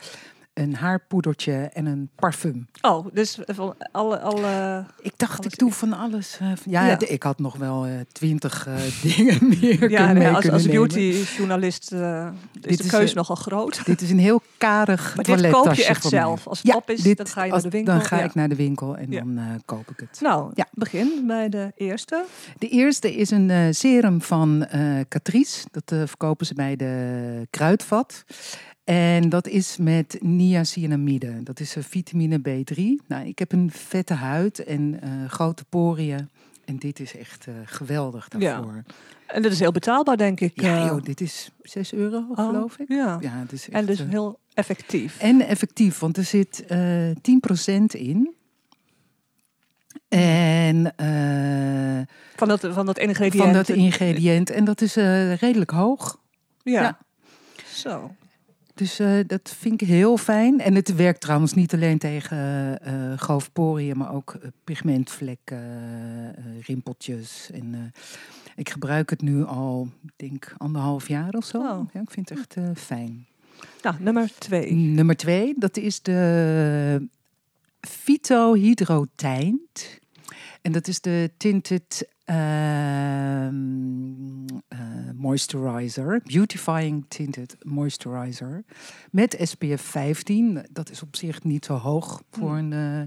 [0.55, 2.66] een haarpoedertje en een parfum.
[2.80, 4.20] Oh, dus van alle...
[4.20, 6.38] alle Ik dacht, Alles ik doe van alles.
[6.40, 6.98] eh, ja, Ja.
[7.07, 8.74] ik had nog wel eh, twintig eh,
[9.16, 11.98] dingen meer ja, nee, als, als beautyjournalist is
[12.61, 13.84] Dit de keuze nogal groot.
[13.84, 16.46] Dit is een heel karig Maar dit koop je echt zelf.
[16.46, 17.94] Als het op is, dan ga je naar de winkel.
[17.94, 18.24] Dan ga Ja.
[18.24, 19.20] ik naar de winkel en Ja.
[19.20, 20.20] dan koop ik het.
[20.20, 20.66] Nou, Ja.
[20.72, 22.24] begin bij de eerste.
[22.59, 24.66] De eerste is een serum van
[25.09, 25.66] Catrice.
[25.70, 28.24] Dat verkopen ze bij de Kruidvat.
[28.85, 31.43] En dat is met niacinamide.
[31.43, 32.76] Dat is eh, vitamine B3.
[33.07, 36.28] Nou, ik heb een vette huid en eh, grote poriën.
[36.64, 38.39] En dit is echt eh, geweldig Ja.
[38.39, 38.83] daarvoor.
[39.26, 40.61] En dat is heel betaalbaar, denk ik.
[40.61, 42.89] Ja, joh, dit is 6 euro, Oh, geloof ik.
[42.89, 43.18] Ja.
[43.20, 45.18] Ja, het is echt, En dus heel effectief.
[45.18, 48.35] en effectief, want er zit eh 10% in.
[50.09, 50.95] En
[52.37, 53.43] Van dat, van dat ingrediënt.
[53.45, 54.51] van dat ingrediënt.
[54.51, 54.95] En dat is
[55.41, 56.18] redelijk hoog.
[56.62, 56.83] Ja.
[56.83, 56.99] ja.
[57.74, 58.14] Zo.
[58.75, 60.61] Dus eh, dat vind ik heel fijn.
[60.61, 62.39] En het werkt trouwens niet alleen tegen
[62.83, 65.59] eh grove poriën, maar ook eh, pigmentvlekken,
[66.37, 67.51] eh, rimpeltjes.
[67.53, 67.81] En, eh,
[68.57, 71.59] ik gebruik het nu al, ik denk, anderhalf jaar of zo.
[71.59, 71.89] Oh.
[71.93, 73.27] Ja, ik vind het echt eh, fijn.
[73.83, 74.73] Nou, nummer twee.
[74.73, 77.09] Nummer twee, dat is de
[77.81, 80.01] Phytohydrotijnt.
[80.62, 82.22] En dat is de Tinted eh,
[85.14, 86.20] Moisturizer.
[86.24, 88.64] Beautifying Tinted Moisturizer.
[89.11, 90.66] Met SPF 15.
[90.70, 93.03] Dat is op zich niet zo hoog voor een eh,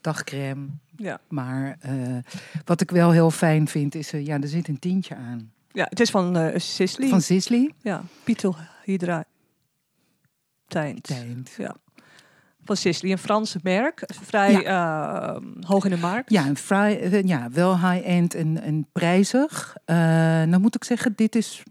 [0.00, 0.66] dagcreme.
[0.96, 1.20] Ja.
[1.28, 2.16] Maar eh,
[2.64, 4.12] wat ik wel heel fijn vind, is...
[4.12, 5.52] eh, ja, er zit een tientje aan.
[5.72, 7.08] ja, het is van eh Sisley.
[7.08, 7.72] Van Sisley.
[7.82, 9.26] Ja, Pitohydratijnt.
[11.02, 11.54] Tijnt.
[11.56, 11.76] Ja.
[12.64, 14.02] Van Sisley, een Franse merk.
[14.22, 16.30] Vrij eh, hoog in de markt.
[16.30, 19.76] Ja, een vrij, eh, ja wel high-end en, en prijzig.
[19.84, 19.96] Eh
[20.42, 21.62] nou moet ik zeggen, dit is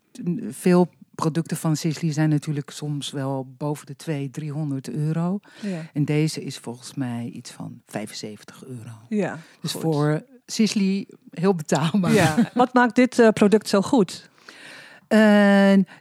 [0.50, 5.40] veel producten van Sisley zijn natuurlijk soms wel boven de 200, 300 euro.
[5.62, 5.82] Ja.
[5.94, 8.92] En deze is volgens mij iets van 75 euro.
[9.10, 9.82] ja Dus goed.
[9.82, 12.14] voor Sisley heel betaalbaar.
[12.14, 12.36] Ja.
[12.54, 14.30] Wat maakt dit eh, product zo goed?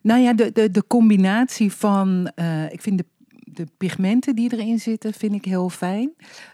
[0.03, 2.33] Nou ja, de, de, de combinatie van,
[2.71, 3.05] ik vind de,
[3.53, 6.13] de pigmenten die erin zitten, vind ik heel fijn.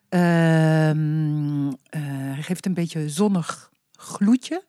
[0.09, 2.01] Ehm, eh,
[2.35, 4.63] hij geeft een beetje zonnig gloedje.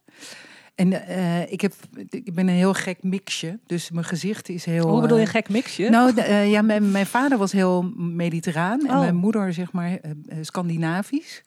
[0.75, 1.73] En eh, ik, heb,
[2.09, 4.89] ik ben een heel gek mixje, dus mijn gezicht is heel...
[4.89, 5.89] Hoe bedoel je eh, gelijk mixje?
[5.89, 8.99] Nou, ja, mijn, mijn vader was heel mediterraan en Oh.
[8.99, 9.99] mijn moeder, zeg maar,
[10.41, 11.43] Scandinavisch.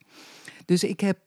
[0.64, 1.18] Dus ik heb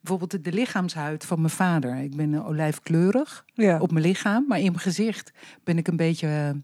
[0.00, 1.96] bijvoorbeeld de lichaamshuid van mijn vader.
[1.96, 3.78] Ik ben olijfkleurig ja.
[3.78, 5.32] op mijn lichaam, maar in mijn gezicht
[5.64, 6.62] ben ik een beetje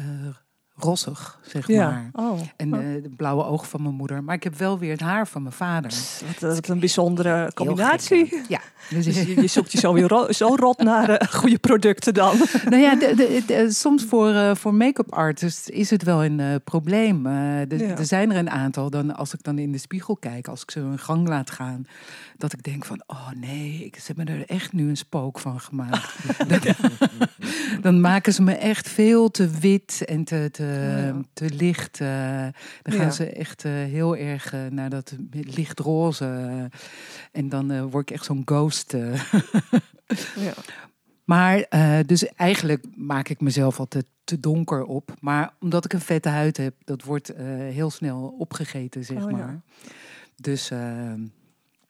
[0.00, 0.49] Uh.
[0.82, 1.90] Rossig, zeg ja.
[1.90, 2.10] maar.
[2.26, 2.40] Oh.
[2.56, 2.80] En Oh.
[2.94, 4.24] eh, de blauwe ogen van mijn moeder.
[4.24, 5.92] Maar ik heb wel weer het haar van mijn vader.
[6.40, 8.42] wat, wat een bijzondere combinatie.
[8.48, 8.60] Ja.
[8.90, 12.14] Dus, Dus je, je zoekt je zo, weer ro- zo rot naar eh, goede producten
[12.14, 12.36] dan.
[12.70, 16.60] nou ja, de, de, de- soms voor, eh, voor make-up artists is het wel een
[16.64, 17.28] probleem.
[17.28, 17.66] Ja.
[17.68, 20.70] Er zijn er een aantal, dan, als ik dan in de spiegel kijk, als ik
[20.70, 21.86] ze een gang laat gaan,
[22.36, 25.60] dat ik denk van, oh nee, ik, ze hebben er echt nu een spook van
[25.60, 26.14] gemaakt.
[26.48, 26.60] dan,
[27.80, 31.20] dan maken ze me echt veel te wit en te, te, Ja.
[31.32, 32.00] te licht.
[32.00, 32.46] eh.
[32.82, 36.68] dan gaan ze echt eh, heel erg eh, naar dat lichtroze.
[37.32, 38.92] en dan word ik echt zo'n ghost.
[40.36, 40.52] Ja.
[41.24, 41.66] Maar
[42.06, 45.14] dus eigenlijk maak ik mezelf altijd te donker op.
[45.20, 47.32] Maar omdat ik een vette huid heb, dat wordt
[47.70, 49.36] heel snel opgegeten, zeg Oh, ja.
[49.36, 49.60] maar.
[50.36, 51.12] Dus eh,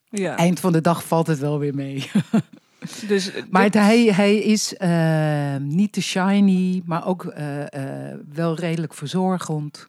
[0.09, 0.37] Ja.
[0.37, 2.11] eind van de dag valt het wel weer mee.
[3.09, 7.65] Dus, eh, maar het- hij, hij is eh, niet te shiny, maar ook eh,
[8.33, 9.89] wel redelijk verzorgend.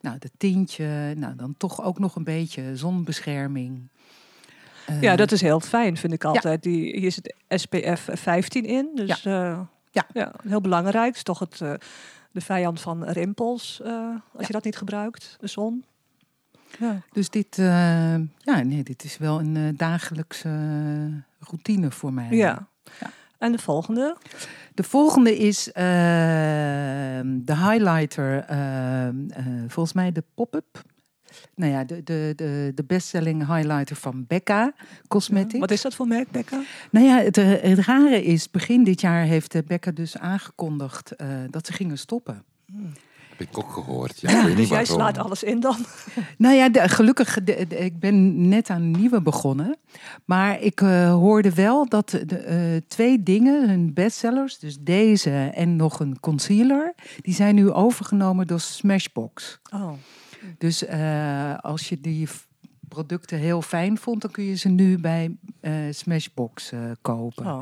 [0.00, 3.88] Nou, de tintje, nou dan toch ook nog een beetje zonbescherming.
[5.00, 6.62] Ja, dat is heel fijn, vind ik altijd.
[6.62, 8.90] Die, hier zit SPF 15 in.
[8.94, 10.06] Dus ja, Ja.
[10.12, 10.32] ja.
[10.48, 11.14] heel belangrijk.
[11.14, 11.58] is toch het,
[12.32, 13.80] de vijand van rimpels,
[14.36, 15.84] als je dat niet gebruikt, de zon.
[16.78, 17.00] Ja.
[17.12, 22.28] Dus dit, eh, ja, nee, dit is wel een eh, dagelijkse eh, routine voor mij.
[22.30, 22.68] ja.
[23.00, 23.10] Ja.
[23.38, 24.16] En de volgende?
[24.74, 28.44] De volgende is de highlighter,
[29.68, 30.82] volgens mij de pop-up.
[31.54, 34.74] Nou ja, de, de, de, de bestselling highlighter van Becca
[35.08, 35.58] Cosmetics.
[35.58, 36.62] Wat is dat voor merk, Becca?
[36.90, 41.12] Nou ja, het, het rare is, begin dit jaar heeft Becca dus aangekondigd
[41.50, 42.44] dat ze gingen stoppen.
[43.40, 44.20] Heb ik ook gehoord.
[44.20, 45.76] Ja, ik weet niet Dus jij slaat alles in dan?
[46.38, 49.76] Nou ja, de- gelukkig, de- de- ik ben net aan een nieuwe begonnen.
[50.24, 55.76] Maar ik eh, hoorde wel dat de, eh, twee dingen, hun bestsellers, dus deze en
[55.76, 59.60] nog een concealer, die zijn nu overgenomen door Smashbox.
[59.74, 59.92] Oh.
[60.58, 62.28] Dus eh, als je die
[62.88, 67.46] producten heel fijn vond, dan kun je ze nu bij eh, Smashbox eh, kopen.
[67.46, 67.60] oh.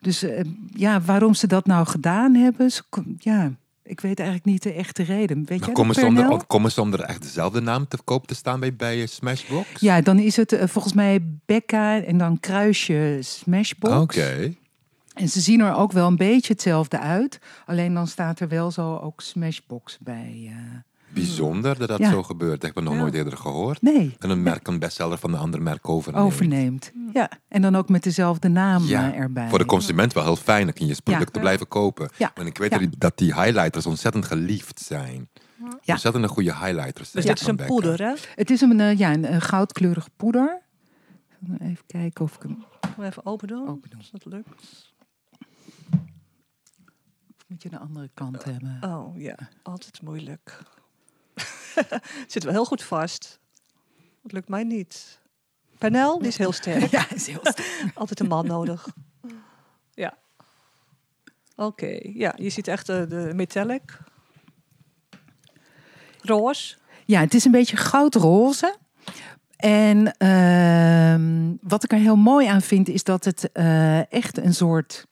[0.00, 0.44] Dus eh,
[0.74, 2.82] ja, waarom ze dat nou gedaan hebben, ze
[3.18, 3.52] ja,
[3.90, 5.36] Ik weet eigenlijk niet de echte reden.
[5.36, 8.34] Weet Maar jij komen, ze onder, komen ze onder echt dezelfde naam te koop te
[8.34, 9.80] staan bij, bij eh, Smashbox?
[9.80, 13.94] Ja, dan is het eh, volgens mij Becca en dan kruisje Smashbox.
[13.94, 14.54] Oké.
[15.14, 17.38] En ze zien er ook wel een beetje hetzelfde uit.
[17.66, 20.42] Alleen dan staat er wel zo ook Smashbox bij.
[20.46, 20.78] eh.
[21.14, 22.10] Bijzonder dat dat Ja.
[22.10, 22.60] zo gebeurt.
[22.60, 23.00] Dat heb ik nog Ja.
[23.00, 23.82] nooit eerder gehoord.
[23.82, 26.24] Nee, En een merk een bestseller van een ander merk overneemt.
[26.26, 26.92] overneemt.
[27.12, 29.48] Ja, en dan ook met dezelfde naam Ja, eh, erbij.
[29.48, 30.64] Voor de consument wel heel fijn.
[30.64, 31.40] Dan kun je je producten Ja.
[31.40, 32.10] blijven kopen.
[32.16, 32.30] Ja.
[32.34, 32.86] En ik weet Ja.
[32.98, 35.28] dat die- highlighters ontzettend geliefd zijn.
[35.82, 35.92] Ja.
[35.92, 37.10] Ontzettend een goede highlighters.
[37.10, 38.14] Dus zijn dit is een poeder, hè?
[38.34, 40.62] Het is een, eh, ja, een, een goudkleurig poeder.
[41.58, 42.64] Even kijken of ik hem...
[43.04, 43.68] Even open doen.
[43.68, 43.98] Open doen.
[43.98, 44.92] Als dat lukt.
[47.48, 48.78] Moet je de andere kant hebben?
[48.82, 50.58] Oh ja, altijd moeilijk.
[52.26, 53.38] Zit wel heel goed vast.
[54.22, 55.20] Dat lukt mij niet.
[55.78, 56.90] Panel, die is heel sterk.
[56.96, 57.90] Ja, is heel sterk.
[57.94, 58.88] Altijd een man nodig.
[59.94, 60.18] Ja.
[61.56, 63.98] Oké, ja, je ziet echt de metallic.
[66.22, 66.78] Roos.
[67.04, 68.76] Ja, het is een beetje goudroze.
[69.56, 74.54] En ehm, wat ik er heel mooi aan vind, is dat het eh, echt een
[74.54, 75.06] soort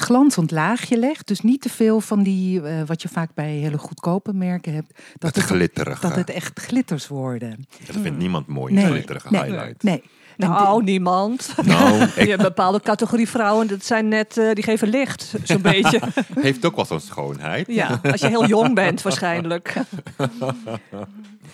[0.00, 1.26] glanzend laagje legt.
[1.26, 5.00] Dus niet te veel van die, eh, wat je vaak bij hele goedkope merken hebt.
[5.18, 6.00] Dat Het glitterige.
[6.00, 7.66] Dat het echt glitters worden.
[7.86, 9.82] Dat vindt niemand mooi, Nee, glitterige nee, highlight.
[9.82, 10.02] Nee.
[10.48, 11.54] Nou, niemand.
[11.64, 15.62] Nou, Je hebt een bepaalde categorie vrouwen, dat zijn net, eh, die geven licht, zo'n
[15.72, 16.00] beetje.
[16.40, 17.66] heeft ook wel zo'n schoonheid.
[17.66, 19.74] Ja, als je heel jong bent waarschijnlijk.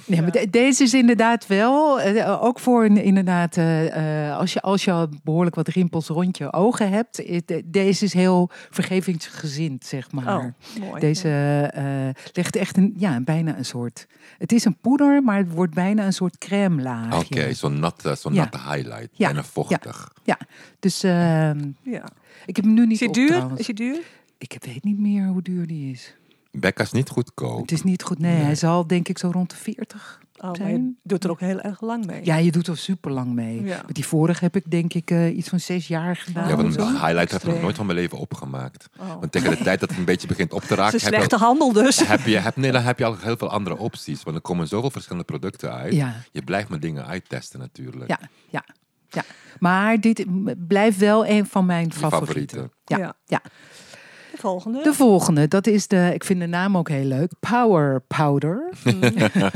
[0.06, 4.52] Nee, maar de- deze is inderdaad wel, eh, ook voor een, inderdaad, eh, eh, als,
[4.52, 7.16] je, als je al behoorlijk wat rimpels rond je ogen hebt.
[7.46, 10.36] de- deze is heel vergevingsgezind, zeg maar.
[10.36, 10.44] Oh,
[10.88, 11.00] mooi.
[11.00, 11.28] Deze
[11.74, 11.84] eh,
[12.32, 14.06] legt echt een, ja, bijna een soort.
[14.38, 17.16] Het is een poeder, maar het wordt bijna een soort crème laagje.
[17.40, 18.40] Oké, zo'n natte, zo'n Ja.
[18.42, 19.08] natte highlight.
[19.12, 20.12] Ja, Bijna vochtig.
[20.24, 20.38] Ja,
[20.80, 22.04] dus ehm, Ja.
[22.46, 23.28] ik heb hem nu niet Is hij op, duur?
[23.28, 23.60] trouwens.
[23.60, 24.00] Is hij duur?
[24.38, 26.14] Ik weet niet meer hoe duur die is.
[26.50, 27.60] Becca is niet goedkoop.
[27.60, 28.18] Het is niet goed.
[28.18, 31.40] Nee, hij zal denk ik zo rond de 40 Oh, maar je doet er ook
[31.40, 32.24] heel erg lang mee.
[32.24, 33.62] Ja, je doet er super lang mee.
[33.64, 33.82] Ja.
[33.86, 36.48] Met die vorige heb ik denk ik eh, iets van zes jaar gedaan.
[36.48, 38.88] Ja, want een highlight heb ik nog nooit van mijn leven opgemaakt.
[38.98, 39.08] Oh.
[39.20, 41.12] Want tegen de tijd dat het een beetje begint op te Het raken, is een
[41.12, 42.06] heb je, slechte handel dus.
[42.08, 44.22] heb, je, heb, nee, dan heb je al heel veel andere opties.
[44.22, 45.94] Want er komen zoveel verschillende producten uit.
[45.94, 48.08] Ja, Je blijft maar dingen uittesten natuurlijk.
[48.10, 48.18] ja,
[48.50, 48.64] ja,
[49.10, 49.22] ja.
[49.58, 50.24] Maar dit
[50.68, 52.26] blijft wel een van mijn favorieten.
[52.26, 52.70] favorieten.
[52.84, 53.14] Ja, Ja.
[53.26, 53.40] ja.
[54.36, 54.82] De volgende.
[54.82, 58.72] De volgende, dat is de, ik vind de naam ook heel leuk, Power Powder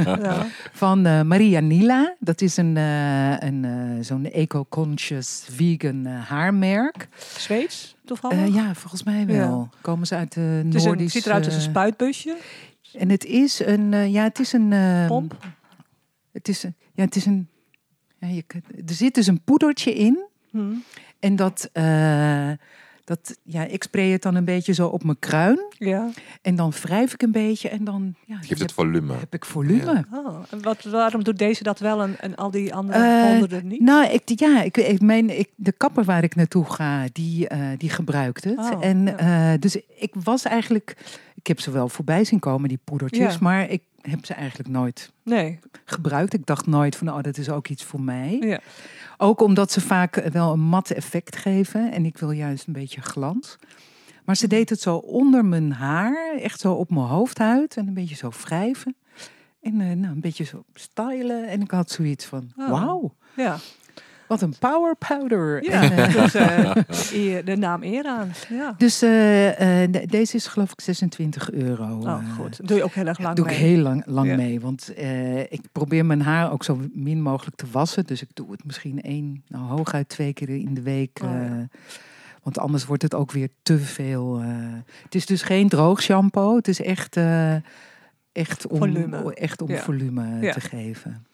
[0.05, 0.47] ja.
[0.72, 2.14] van eh, Maria Nila.
[2.18, 7.09] Dat is een, eh, een eh, zo'n eco-conscious vegan haarmerk.
[7.37, 8.55] Zweeds, toevallig?
[8.55, 9.68] Ja, volgens mij wel.
[9.81, 11.18] Komen ze uit de het een, Noordische...
[11.18, 12.37] ziet eruit als een spuitbusje.
[12.93, 14.72] En het is een, ja, het is een...
[14.72, 15.37] eh, Pomp.
[16.33, 17.49] Het is een, ja, het is een...
[18.18, 18.45] Ja, je,
[18.87, 20.24] er zit dus een poedertje in.
[20.51, 20.72] Hm.
[21.18, 21.70] En dat,
[23.05, 25.61] dat, ja, ik spray het dan een beetje zo op mijn kruin.
[25.79, 26.09] Ja.
[26.43, 29.15] En dan wrijf ik een beetje en dan ja, Geeft heb, het volume.
[29.15, 30.05] heb ik volume.
[30.13, 33.67] Oh, en wat, waarom doet deze dat wel en, en al die andere Eh, honderden
[33.67, 33.81] niet?
[33.81, 37.59] Nou, ik, ja, ik, ik meen, ik, de kapper waar ik naartoe ga, die, eh,
[37.77, 38.59] die gebruikt het.
[38.59, 39.53] Oh, en ja.
[39.53, 40.97] eh, dus ik was eigenlijk,
[41.41, 43.38] ik heb ze wel voorbij zien komen, die poedertjes, Ja.
[43.41, 45.59] maar ik heb ze eigenlijk nooit Nee.
[45.84, 46.32] gebruikt.
[46.32, 48.36] Ik dacht nooit van, oh, dat is ook iets voor mij.
[48.41, 48.61] Ja.
[49.16, 51.93] Ook omdat ze vaak wel een matte effect geven.
[51.93, 53.57] En ik wil juist een beetje glans.
[54.24, 56.36] Maar ze deed het zo onder mijn haar.
[56.38, 57.76] Echt zo op mijn hoofdhuid.
[57.76, 58.97] En een beetje zo wrijven.
[59.62, 61.49] En eh, nou, een beetje zo stylen.
[61.49, 62.68] En ik had zoiets van, Oh.
[62.70, 63.14] wauw.
[63.36, 63.57] Ja.
[64.31, 65.64] Wat een power powder.
[65.64, 68.31] Ja, En, eh, dus eh, de naam eer aan.
[68.49, 68.74] Ja.
[68.78, 71.99] dus eh, eh, de- deze is geloof ik 26 euro.
[71.99, 72.68] Oh, goed.
[72.68, 73.55] Doe je ook heel erg lang doe mee.
[73.55, 74.37] ik heel lang, lang Ja.
[74.37, 74.61] mee.
[74.61, 78.07] Want eh, ik probeer mijn haar ook zo min mogelijk te wassen.
[78.07, 81.20] Dus ik doe het misschien één, nou hooguit twee keer in de week.
[81.24, 81.45] Oh, ja.
[81.45, 81.53] eh,
[82.43, 84.39] want anders wordt het ook weer te veel.
[84.41, 84.47] eh.
[85.03, 86.57] het is dus geen droog shampoo.
[86.57, 87.55] Het is echt, eh,
[88.33, 89.35] echt om Volume.
[89.35, 89.78] echt om Ja.
[89.78, 90.53] volume Ja.
[90.53, 91.26] te geven.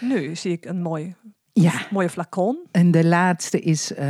[0.00, 1.14] Nu zie ik een mooi,
[1.54, 2.58] Ja, mooie flacon.
[2.70, 4.06] en de laatste is eh,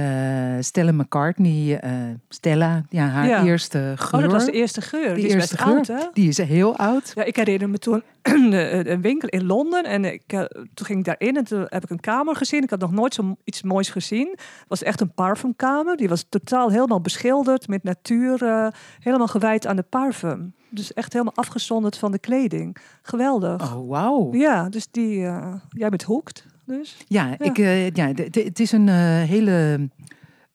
[0.61, 1.79] Stella McCartney.
[1.79, 1.93] eh,
[2.29, 3.45] Stella, ja, haar Ja.
[3.45, 4.15] eerste geur.
[4.15, 5.15] Oh, dat was de eerste geur.
[5.15, 5.77] Die is eerste best geur.
[5.77, 6.09] oud, hè?
[6.13, 7.13] Die is heel oud.
[7.15, 9.85] Ja, ik herinner me toen een een winkel in Londen.
[9.85, 10.39] En ik, eh,
[10.75, 12.63] toen ging ik daarin en toen heb ik een kamer gezien.
[12.63, 14.29] Ik had nog nooit zo iets moois gezien.
[14.37, 15.97] Het was echt een parfumkamer.
[15.97, 18.43] Die was totaal helemaal beschilderd met natuur.
[18.45, 18.67] eh,
[19.01, 20.55] helemaal gewijd aan de parfum.
[20.71, 22.77] Dus echt helemaal afgezonderd van de kleding.
[23.03, 23.75] Geweldig.
[23.75, 24.35] Oh, wauw.
[24.35, 25.25] Ja, dus die...
[25.27, 26.47] eh, jij bent hoekt,
[26.79, 26.97] dus.
[27.09, 29.89] Ja, Ik, eh, ja het is een eh, hele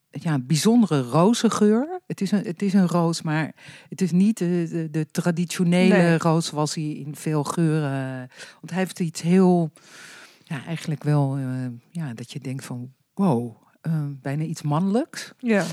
[0.10, 2.02] ja, bijzondere roze geur.
[2.08, 3.56] Het is, een, het is een roos, maar
[3.90, 6.18] het is niet de, de, de traditionele Nee.
[6.18, 8.30] roos zoals hij in veel geuren...
[8.54, 9.72] Want hij heeft iets heel,
[10.44, 11.44] ja, eigenlijk wel, eh,
[11.92, 13.56] ja, dat je denkt van, wow.
[13.82, 15.32] Eh, bijna iets mannelijks.
[15.38, 15.64] Ja.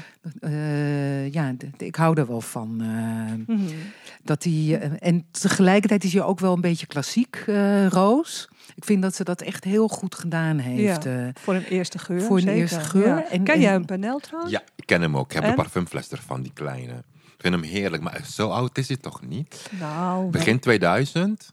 [0.40, 2.80] Eh, ja, ik hou er wel van.
[2.80, 3.74] eh, Mhm.
[4.22, 8.48] dat die, eh, en tegelijkertijd is hij ook wel een beetje klassiek, eh, Roos.
[8.74, 11.04] Ik vind dat ze dat echt heel goed gedaan heeft.
[11.04, 11.26] Ja.
[11.26, 11.28] eh.
[11.34, 12.20] Voor een eerste geur.
[12.20, 12.60] Voor een zeker.
[12.60, 13.06] eerste geur.
[13.06, 13.28] Ja.
[13.30, 14.52] En- Ken en- jij een panel trouwens?
[14.52, 15.26] Ja, ik ken hem ook.
[15.26, 15.48] Ik heb En?
[15.48, 16.92] een parfumfles ervan, die kleine.
[17.36, 19.70] Ik vind hem heerlijk, maar zo oud is hij toch niet?
[19.80, 21.50] Nou, Begin 2000?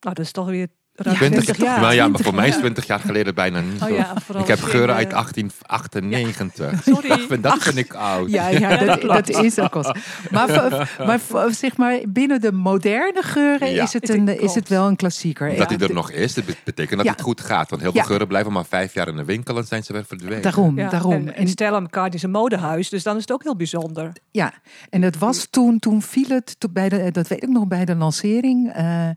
[0.00, 1.80] nou, dat is toch weer ruim 20, 20 jaar.
[1.80, 2.60] Nou ja, maar 20 voor mij is jaar.
[2.60, 6.82] 20 jaar geleden bijna niet Oh ja, ik heb geuren in uit de- 1898.
[6.82, 7.10] Sorry.
[7.20, 8.30] Ik vind, dat vind ik oud.
[8.30, 9.92] Ja, ja, dat, dat is ook zo.
[10.30, 10.72] Maar,
[11.06, 11.20] maar
[11.50, 13.82] zeg maar binnen de moderne geuren Ja.
[13.82, 15.48] is, het Ik een, is het wel een klassieker.
[15.56, 17.12] Dat Ja, hij er nog is, dat bet- betekent dat Ja.
[17.12, 17.70] het goed gaat.
[17.70, 18.06] Want heel veel Ja.
[18.06, 20.42] geuren blijven maar vijf jaar in de winkel en zijn ze weer verdwenen.
[20.42, 21.12] Daarom, Ja, daarom.
[21.12, 24.12] En, en En, Stella McCartney is een modehuis, dus dan is het ook heel bijzonder.
[24.30, 24.52] ja,
[24.90, 27.84] en het was toen, toen viel het, toen bij de, dat weet ik nog bij
[27.84, 28.72] de lancering.
[28.72, 29.08] eh,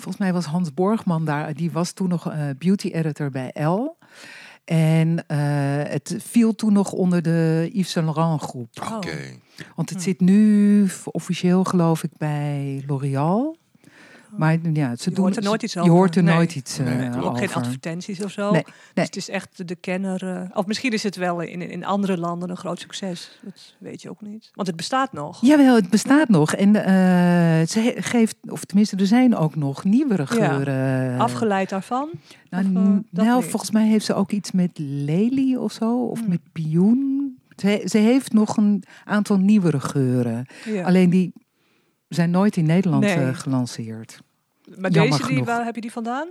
[0.00, 3.96] volgens mij was Hans Borgman daar, die was toen nog eh, beauty editor bij L.
[4.64, 5.38] En eh,
[5.92, 8.68] het viel toen nog onder de Yves Saint Laurent groep.
[8.94, 9.16] Oké.
[9.76, 9.94] Want Hm.
[9.94, 13.56] het zit nu officieel geloof ik bij L'Oréal.
[14.36, 15.92] Maar ja, ze Je doen, hoort er nooit iets Je over.
[15.92, 16.34] hoort er Nee.
[16.34, 17.22] nooit iets eh, Nee.
[17.22, 17.60] Ook geen over.
[17.60, 18.50] advertenties of zo.
[18.52, 18.64] Nee,
[18.94, 20.22] Dus het is echt de kenner.
[20.28, 23.38] eh, of misschien is het wel in, in andere landen een groot succes.
[23.44, 24.50] Dat weet je ook niet.
[24.54, 25.38] Want het bestaat nog.
[25.40, 26.54] Jawel, het bestaat nog.
[26.54, 31.18] En eh, ze geeft, of tenminste, er zijn ook nog nieuwere geuren.
[31.20, 32.08] Afgeleid daarvan.
[32.50, 36.18] Nou, of, eh, nou, volgens mij heeft ze ook iets met lelie of zo, of
[36.20, 36.28] Hmm.
[36.28, 37.18] met pioen.
[37.56, 40.46] Ze, he- ze heeft nog een aantal nieuwere geuren.
[40.64, 40.84] Ja.
[40.84, 41.32] Alleen die
[42.14, 43.14] zijn nooit in Nederland Nee.
[43.16, 44.20] eh, gelanceerd.
[44.78, 46.28] maar jammer deze, die, waar heb je die vandaan?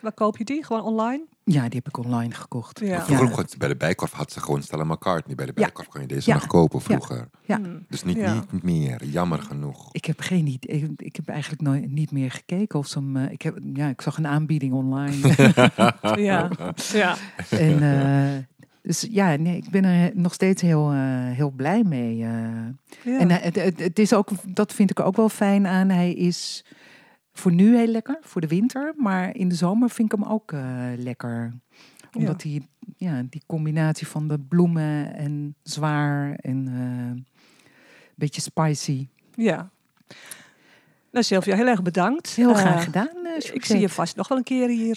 [0.00, 0.64] Waar koop je die?
[0.64, 1.24] Gewoon online?
[1.44, 2.80] Ja, die heb ik online gekocht.
[2.80, 3.04] Ja.
[3.04, 5.34] Vroeger bij de Bijkorf had ze gewoon Stella McCartney.
[5.34, 5.62] Bij de Ja.
[5.62, 6.36] Bijkorf kon je deze Ja.
[6.36, 7.28] nog kopen vroeger.
[7.44, 7.56] Ja.
[7.56, 7.84] Hmm.
[7.88, 8.44] Dus niet, Ja.
[8.50, 9.04] niet meer.
[9.04, 9.88] Jammer genoeg.
[9.92, 10.82] Ik heb geen idee.
[10.82, 13.16] Ik, ik heb eigenlijk nooit niet meer gekeken of ze hem.
[13.16, 15.16] eh, ik, heb, ja, ik zag een aanbieding online.
[16.16, 16.50] Ja.
[16.92, 17.16] ja.
[17.50, 18.44] en, eh,
[18.88, 22.22] dus ja, nee, ik ben er nog steeds heel, eh, heel blij mee.
[22.22, 22.66] eh.
[23.04, 23.18] ja.
[23.18, 25.88] En eh, het, het, is ook, dat vind ik ook wel fijn aan.
[25.88, 26.64] Hij is
[27.32, 28.94] voor nu heel lekker, voor de winter.
[28.96, 30.52] Maar in de zomer vind ik hem ook
[30.96, 31.54] lekker.
[32.12, 32.62] Omdat hij
[32.96, 37.26] ja, die combinatie van de bloemen en zwaar en een
[38.14, 39.06] beetje spicy.
[39.34, 39.70] ja.
[41.10, 42.28] Nou, Sylvia, heel erg bedankt.
[42.28, 43.26] Heel graag gedaan.
[43.52, 44.96] Ik zie je vast nog wel een keer hier.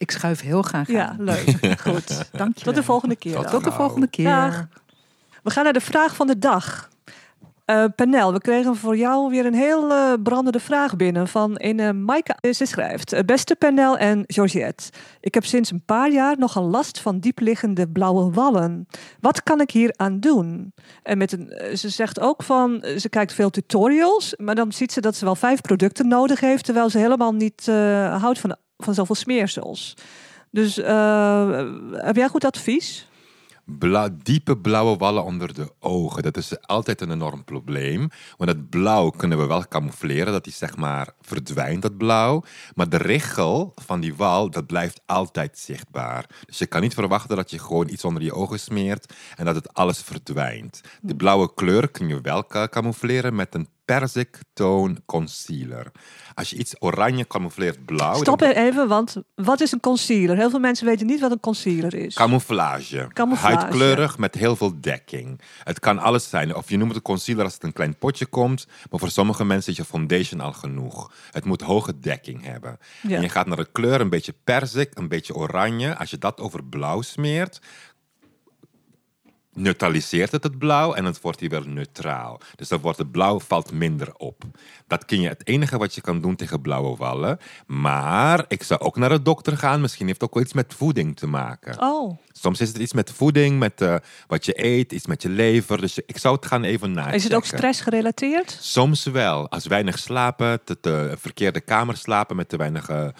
[0.00, 1.56] Ik schuif heel graag ja, leuk.
[1.86, 2.28] Goed.
[2.32, 3.46] Dank je Tot de volgende keer.
[3.46, 4.24] Tot de volgende keer.
[4.24, 4.66] Dag.
[5.42, 6.88] We gaan naar de vraag van de dag.
[7.64, 11.78] Eh Panel, we kregen voor jou weer een heel eh, brandende vraag binnen van een
[11.78, 12.52] uh, Maaike.
[12.52, 14.90] Ze schrijft, beste Panel en Georgette.
[15.20, 18.86] Ik heb sinds een paar jaar nogal last van diepliggende blauwe wallen.
[19.20, 20.72] Wat kan ik hier aan doen?
[21.02, 25.00] En met een, ze zegt ook van, ze kijkt veel tutorials, maar dan ziet ze
[25.00, 28.94] dat ze wel vijf producten nodig heeft, terwijl ze helemaal niet eh, houdt van, van
[28.94, 29.94] zoveel smeersels.
[30.50, 33.08] Dus eh, heb jij goed advies?
[33.78, 36.22] Blauw, diepe blauwe wallen onder de ogen.
[36.22, 38.08] Dat is altijd een enorm probleem.
[38.36, 40.32] Want het blauw kunnen we wel camoufleren.
[40.32, 42.42] Dat die zeg maar verdwijnt, dat blauw.
[42.74, 46.26] Maar de richel van die wal, dat blijft altijd zichtbaar.
[46.46, 49.54] Dus je kan niet verwachten dat je gewoon iets onder je ogen smeert en dat
[49.54, 50.80] het alles verdwijnt.
[51.00, 53.68] De blauwe kleur kun je wel ca- camoufleren met een
[53.98, 55.92] perziktoon concealer.
[56.34, 58.14] Als je iets oranje camoufleert blauw...
[58.14, 60.36] Stop er even, want wat is een concealer?
[60.36, 62.14] Heel veel mensen weten niet wat een concealer is.
[62.14, 63.08] Camouflage.
[63.12, 63.56] Camouflage.
[63.56, 65.40] Huidkleurig met heel veel dekking.
[65.64, 66.54] Het kan alles zijn.
[66.54, 68.66] Of je noemt het concealer als het een klein potje komt.
[68.90, 71.12] Maar voor sommige mensen is je foundation al genoeg.
[71.30, 72.78] Het moet hoge dekking hebben.
[73.02, 73.16] Ja.
[73.16, 75.96] En je gaat naar de kleur een beetje perzik, een beetje oranje.
[75.96, 77.60] Als je dat over blauw smeert,
[79.54, 82.40] neutraliseert het het blauw en het wordt hier weer neutraal.
[82.56, 84.44] Dus dan wordt het blauw valt minder op.
[84.86, 87.38] Dat kun je het enige wat je kan doen tegen blauwe wallen.
[87.66, 89.80] Maar ik zou ook naar de dokter gaan.
[89.80, 91.82] Misschien heeft het ook wel iets met voeding te maken.
[91.82, 93.94] Oh, Soms is het iets met voeding, met eh,
[94.26, 95.80] wat je eet, iets met je lever.
[95.80, 97.16] Dus ik zou het gaan even nachecken.
[97.16, 98.58] is het ook stress gerelateerd?
[98.60, 99.48] Soms wel.
[99.50, 103.12] Als weinig slapen, te, verkeerde kamer slapen met te weinig eh, eh,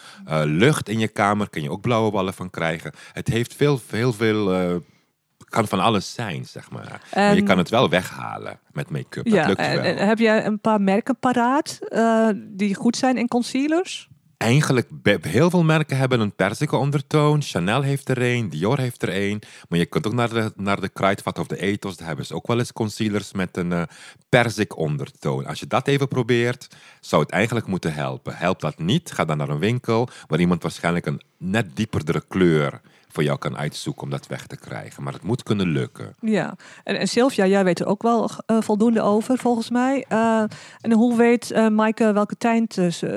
[0.45, 2.93] lucht in je kamer, kun je ook blauwe wallen van krijgen.
[3.13, 4.53] Het heeft veel, heel veel.
[4.55, 4.75] eh,
[5.51, 7.01] kan van alles zijn, zeg maar.
[7.15, 9.25] maar je En- kan het wel weghalen met make-up.
[9.31, 9.85] Dat lukt en- wel.
[9.85, 14.09] en heb jij een paar merken paraat eh, die goed zijn in concealers?
[14.37, 14.89] Eigenlijk,
[15.21, 17.43] heel veel merken hebben een perzike ondertoon.
[17.43, 19.43] Chanel heeft er een, Dior heeft er een.
[19.69, 21.97] Maar je kunt ook naar de, naar de Kruidvat of de Ethos.
[21.97, 23.83] Daar hebben ze ook wel eens concealers met een eh
[24.29, 25.47] perzik ondertoon.
[25.47, 26.69] Als je dat even probeert,
[27.01, 28.37] zou het eigenlijk moeten helpen.
[28.37, 30.09] Helpt dat niet, ga dan naar een winkel...
[30.27, 32.81] waar iemand waarschijnlijk een net dieperdere kleur
[33.13, 35.03] voor jou kan uitzoeken om dat weg te krijgen.
[35.03, 36.15] Maar het moet kunnen lukken.
[36.21, 40.05] Ja, en, en Sylvia, jij weet er ook wel eh, voldoende over, volgens mij.
[40.09, 40.43] Eh,
[40.81, 42.37] en hoe weet eh Maaike welke
[42.75, 43.11] dus, eh,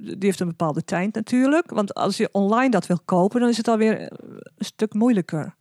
[0.00, 1.70] die heeft een bepaalde tint natuurlijk.
[1.70, 5.54] Want als je online dat wil kopen, dan is het alweer een stuk moeilijker.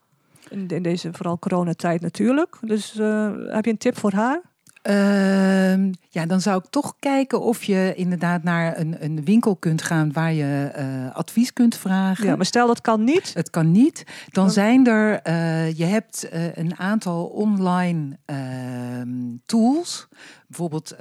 [0.49, 2.57] In, in deze vooral coronatijd natuurlijk.
[2.61, 2.93] Dus
[3.47, 4.41] heb je een tip voor haar?
[4.81, 9.81] Ehm, ja, dan zou ik toch kijken of je inderdaad naar een, een winkel kunt
[9.81, 12.25] gaan waar je eh, advies kunt vragen.
[12.25, 13.33] Ja, maar stel dat kan niet.
[13.33, 14.03] Het kan niet.
[14.29, 20.07] Dan zijn er, eh, je hebt eh, een aantal online ehm, tools.
[20.47, 20.95] Bijvoorbeeld,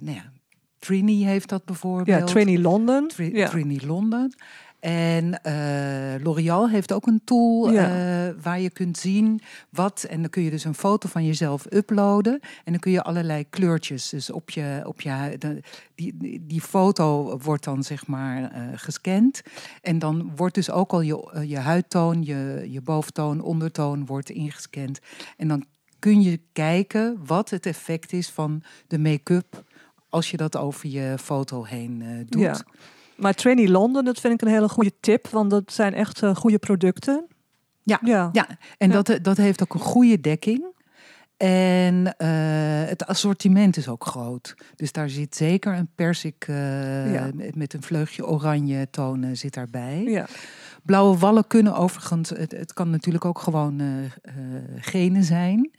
[0.00, 0.32] nou ja,
[0.78, 2.18] Trini heeft dat bijvoorbeeld.
[2.18, 3.08] Ja, Trainee London.
[3.08, 3.48] Tri- ja.
[3.48, 4.34] Trini London.
[4.82, 7.84] En eh, L'Oreal heeft ook een tool Ja.
[8.28, 10.06] eh, waar je kunt zien wat.
[10.10, 12.40] En dan kun je dus een foto van jezelf uploaden.
[12.64, 14.08] En dan kun je allerlei kleurtjes.
[14.08, 15.60] Dus op je, op je de-
[15.94, 19.42] die, die, foto wordt dan zeg maar eh, gescand.
[19.82, 24.98] En dan wordt dus ook al je, je huidtoon, je, je boventoon, ondertoon wordt ingescand.
[25.36, 25.64] En dan
[25.98, 29.64] kun je kijken wat het effect is van de make-up
[30.08, 32.40] als je dat over je foto heen doet.
[32.42, 32.60] Ja.
[33.22, 35.28] Maar Trainee London, dat vind ik een hele goede tip.
[35.28, 37.26] Want dat zijn echt eh, goede producten.
[37.82, 37.98] Ja.
[38.04, 38.28] Ja.
[38.32, 38.46] Ja,
[38.78, 39.02] en Ja.
[39.02, 40.64] Dat, dat heeft ook een goede dekking.
[41.36, 42.28] En eh,
[42.88, 44.54] het assortiment is ook groot.
[44.76, 47.30] Dus daar zit zeker een persik eh, Ja.
[47.54, 50.02] met- een vleugje oranje tonen zit daarbij.
[50.02, 50.26] ja.
[50.84, 54.34] Blauwe wallen kunnen overigens, het, het kan natuurlijk ook gewoon eh eh,
[54.76, 55.70] genen zijn.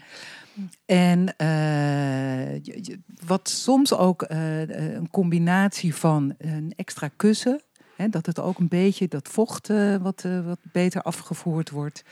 [0.85, 7.61] En eh, je- je- wat soms ook eh, eh, een combinatie van een extra kussen,
[7.95, 9.67] hè, dat het ook een beetje dat vocht
[10.01, 12.03] wat, wat beter afgevoerd wordt.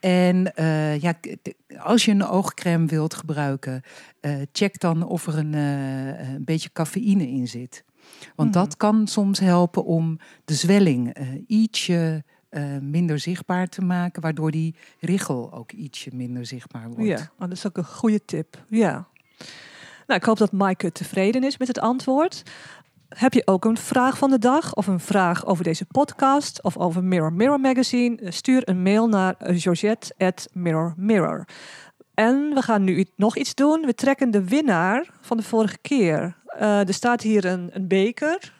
[0.00, 0.52] En
[1.00, 1.14] ja,
[1.78, 3.82] als je een oogcrème wilt gebruiken,
[4.52, 7.84] check dan of er een, een beetje cafeïne in zit.
[8.36, 8.58] Want Mhm.
[8.58, 11.16] dat kan soms helpen om de zwelling
[11.46, 12.24] ietsje
[12.54, 17.02] eh, minder zichtbaar te maken, waardoor die richel ook ietsje minder zichtbaar wordt.
[17.02, 18.64] Ja, oh, dat is ook een goede tip.
[18.68, 19.06] Ja.
[20.06, 22.42] Nou, ik hoop dat Maaike tevreden is met het antwoord.
[23.08, 26.76] Heb je ook een vraag van de dag of een vraag over deze podcast of
[26.76, 28.16] over Mirror Mirror Magazine?
[28.16, 31.44] Eh, Stuur een mail naar eh, georgette@mirrormirror.
[32.14, 33.80] En we gaan nu nog iets doen.
[33.80, 36.36] We trekken de winnaar van de vorige keer.
[36.58, 38.53] Er staat hier een, een beker.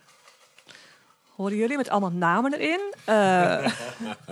[1.35, 2.95] Horen jullie met allemaal namen erin?
[3.05, 3.73] Eh,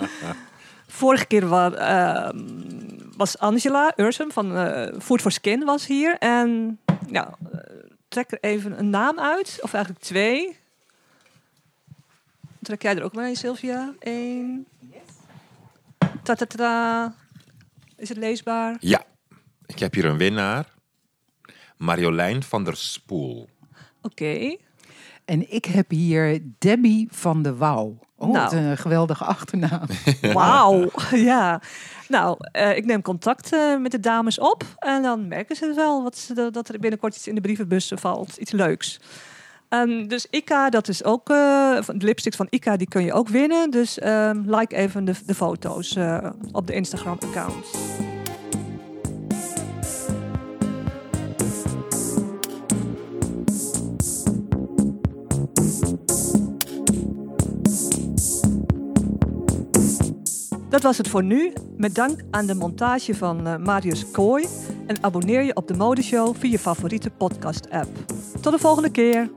[1.00, 2.38] vorige keer wa- ehm,
[3.16, 6.16] was Angela Ursum van eh, Food for Skin was hier.
[6.18, 6.78] En
[7.08, 7.28] nou,
[8.08, 9.58] trek er even een naam uit.
[9.62, 10.56] Of eigenlijk twee.
[12.62, 13.92] Trek jij er ook maar een, Sylvia?
[13.98, 14.66] Eén.
[16.22, 17.14] Ta ta ta ta.
[17.96, 18.76] Is het leesbaar?
[18.80, 19.02] Ja,
[19.66, 20.66] ik heb hier een winnaar.
[21.76, 23.48] Marjolein van der Spoel.
[24.02, 24.56] Oké.
[25.24, 27.98] En ik heb hier Debbie van de Wouw.
[28.16, 28.42] Oh, Nou.
[28.42, 29.86] wat een geweldige achternaam.
[30.32, 30.90] Wauw.
[31.10, 31.60] ja.
[32.08, 34.64] Nou, eh, ik neem contact eh, met de dames op.
[34.78, 38.36] En dan merken ze wel wat ze, dat er binnenkort iets in de brievenbus valt.
[38.36, 39.00] Iets leuks.
[39.68, 41.26] En dus Ika, dat is ook...
[41.80, 43.70] van de lipsticks van Ika, die kun je ook winnen.
[43.70, 45.96] Dus ehm, like even de, de foto's
[46.52, 47.66] op de Instagram-account.
[60.72, 61.52] Dat was het voor nu.
[61.76, 64.46] Met dank aan de montage van eh, Marius Kooi.
[64.86, 67.88] En abonneer je op de Modeshow via je favoriete podcast-app.
[68.40, 69.30] Tot de volgende keer.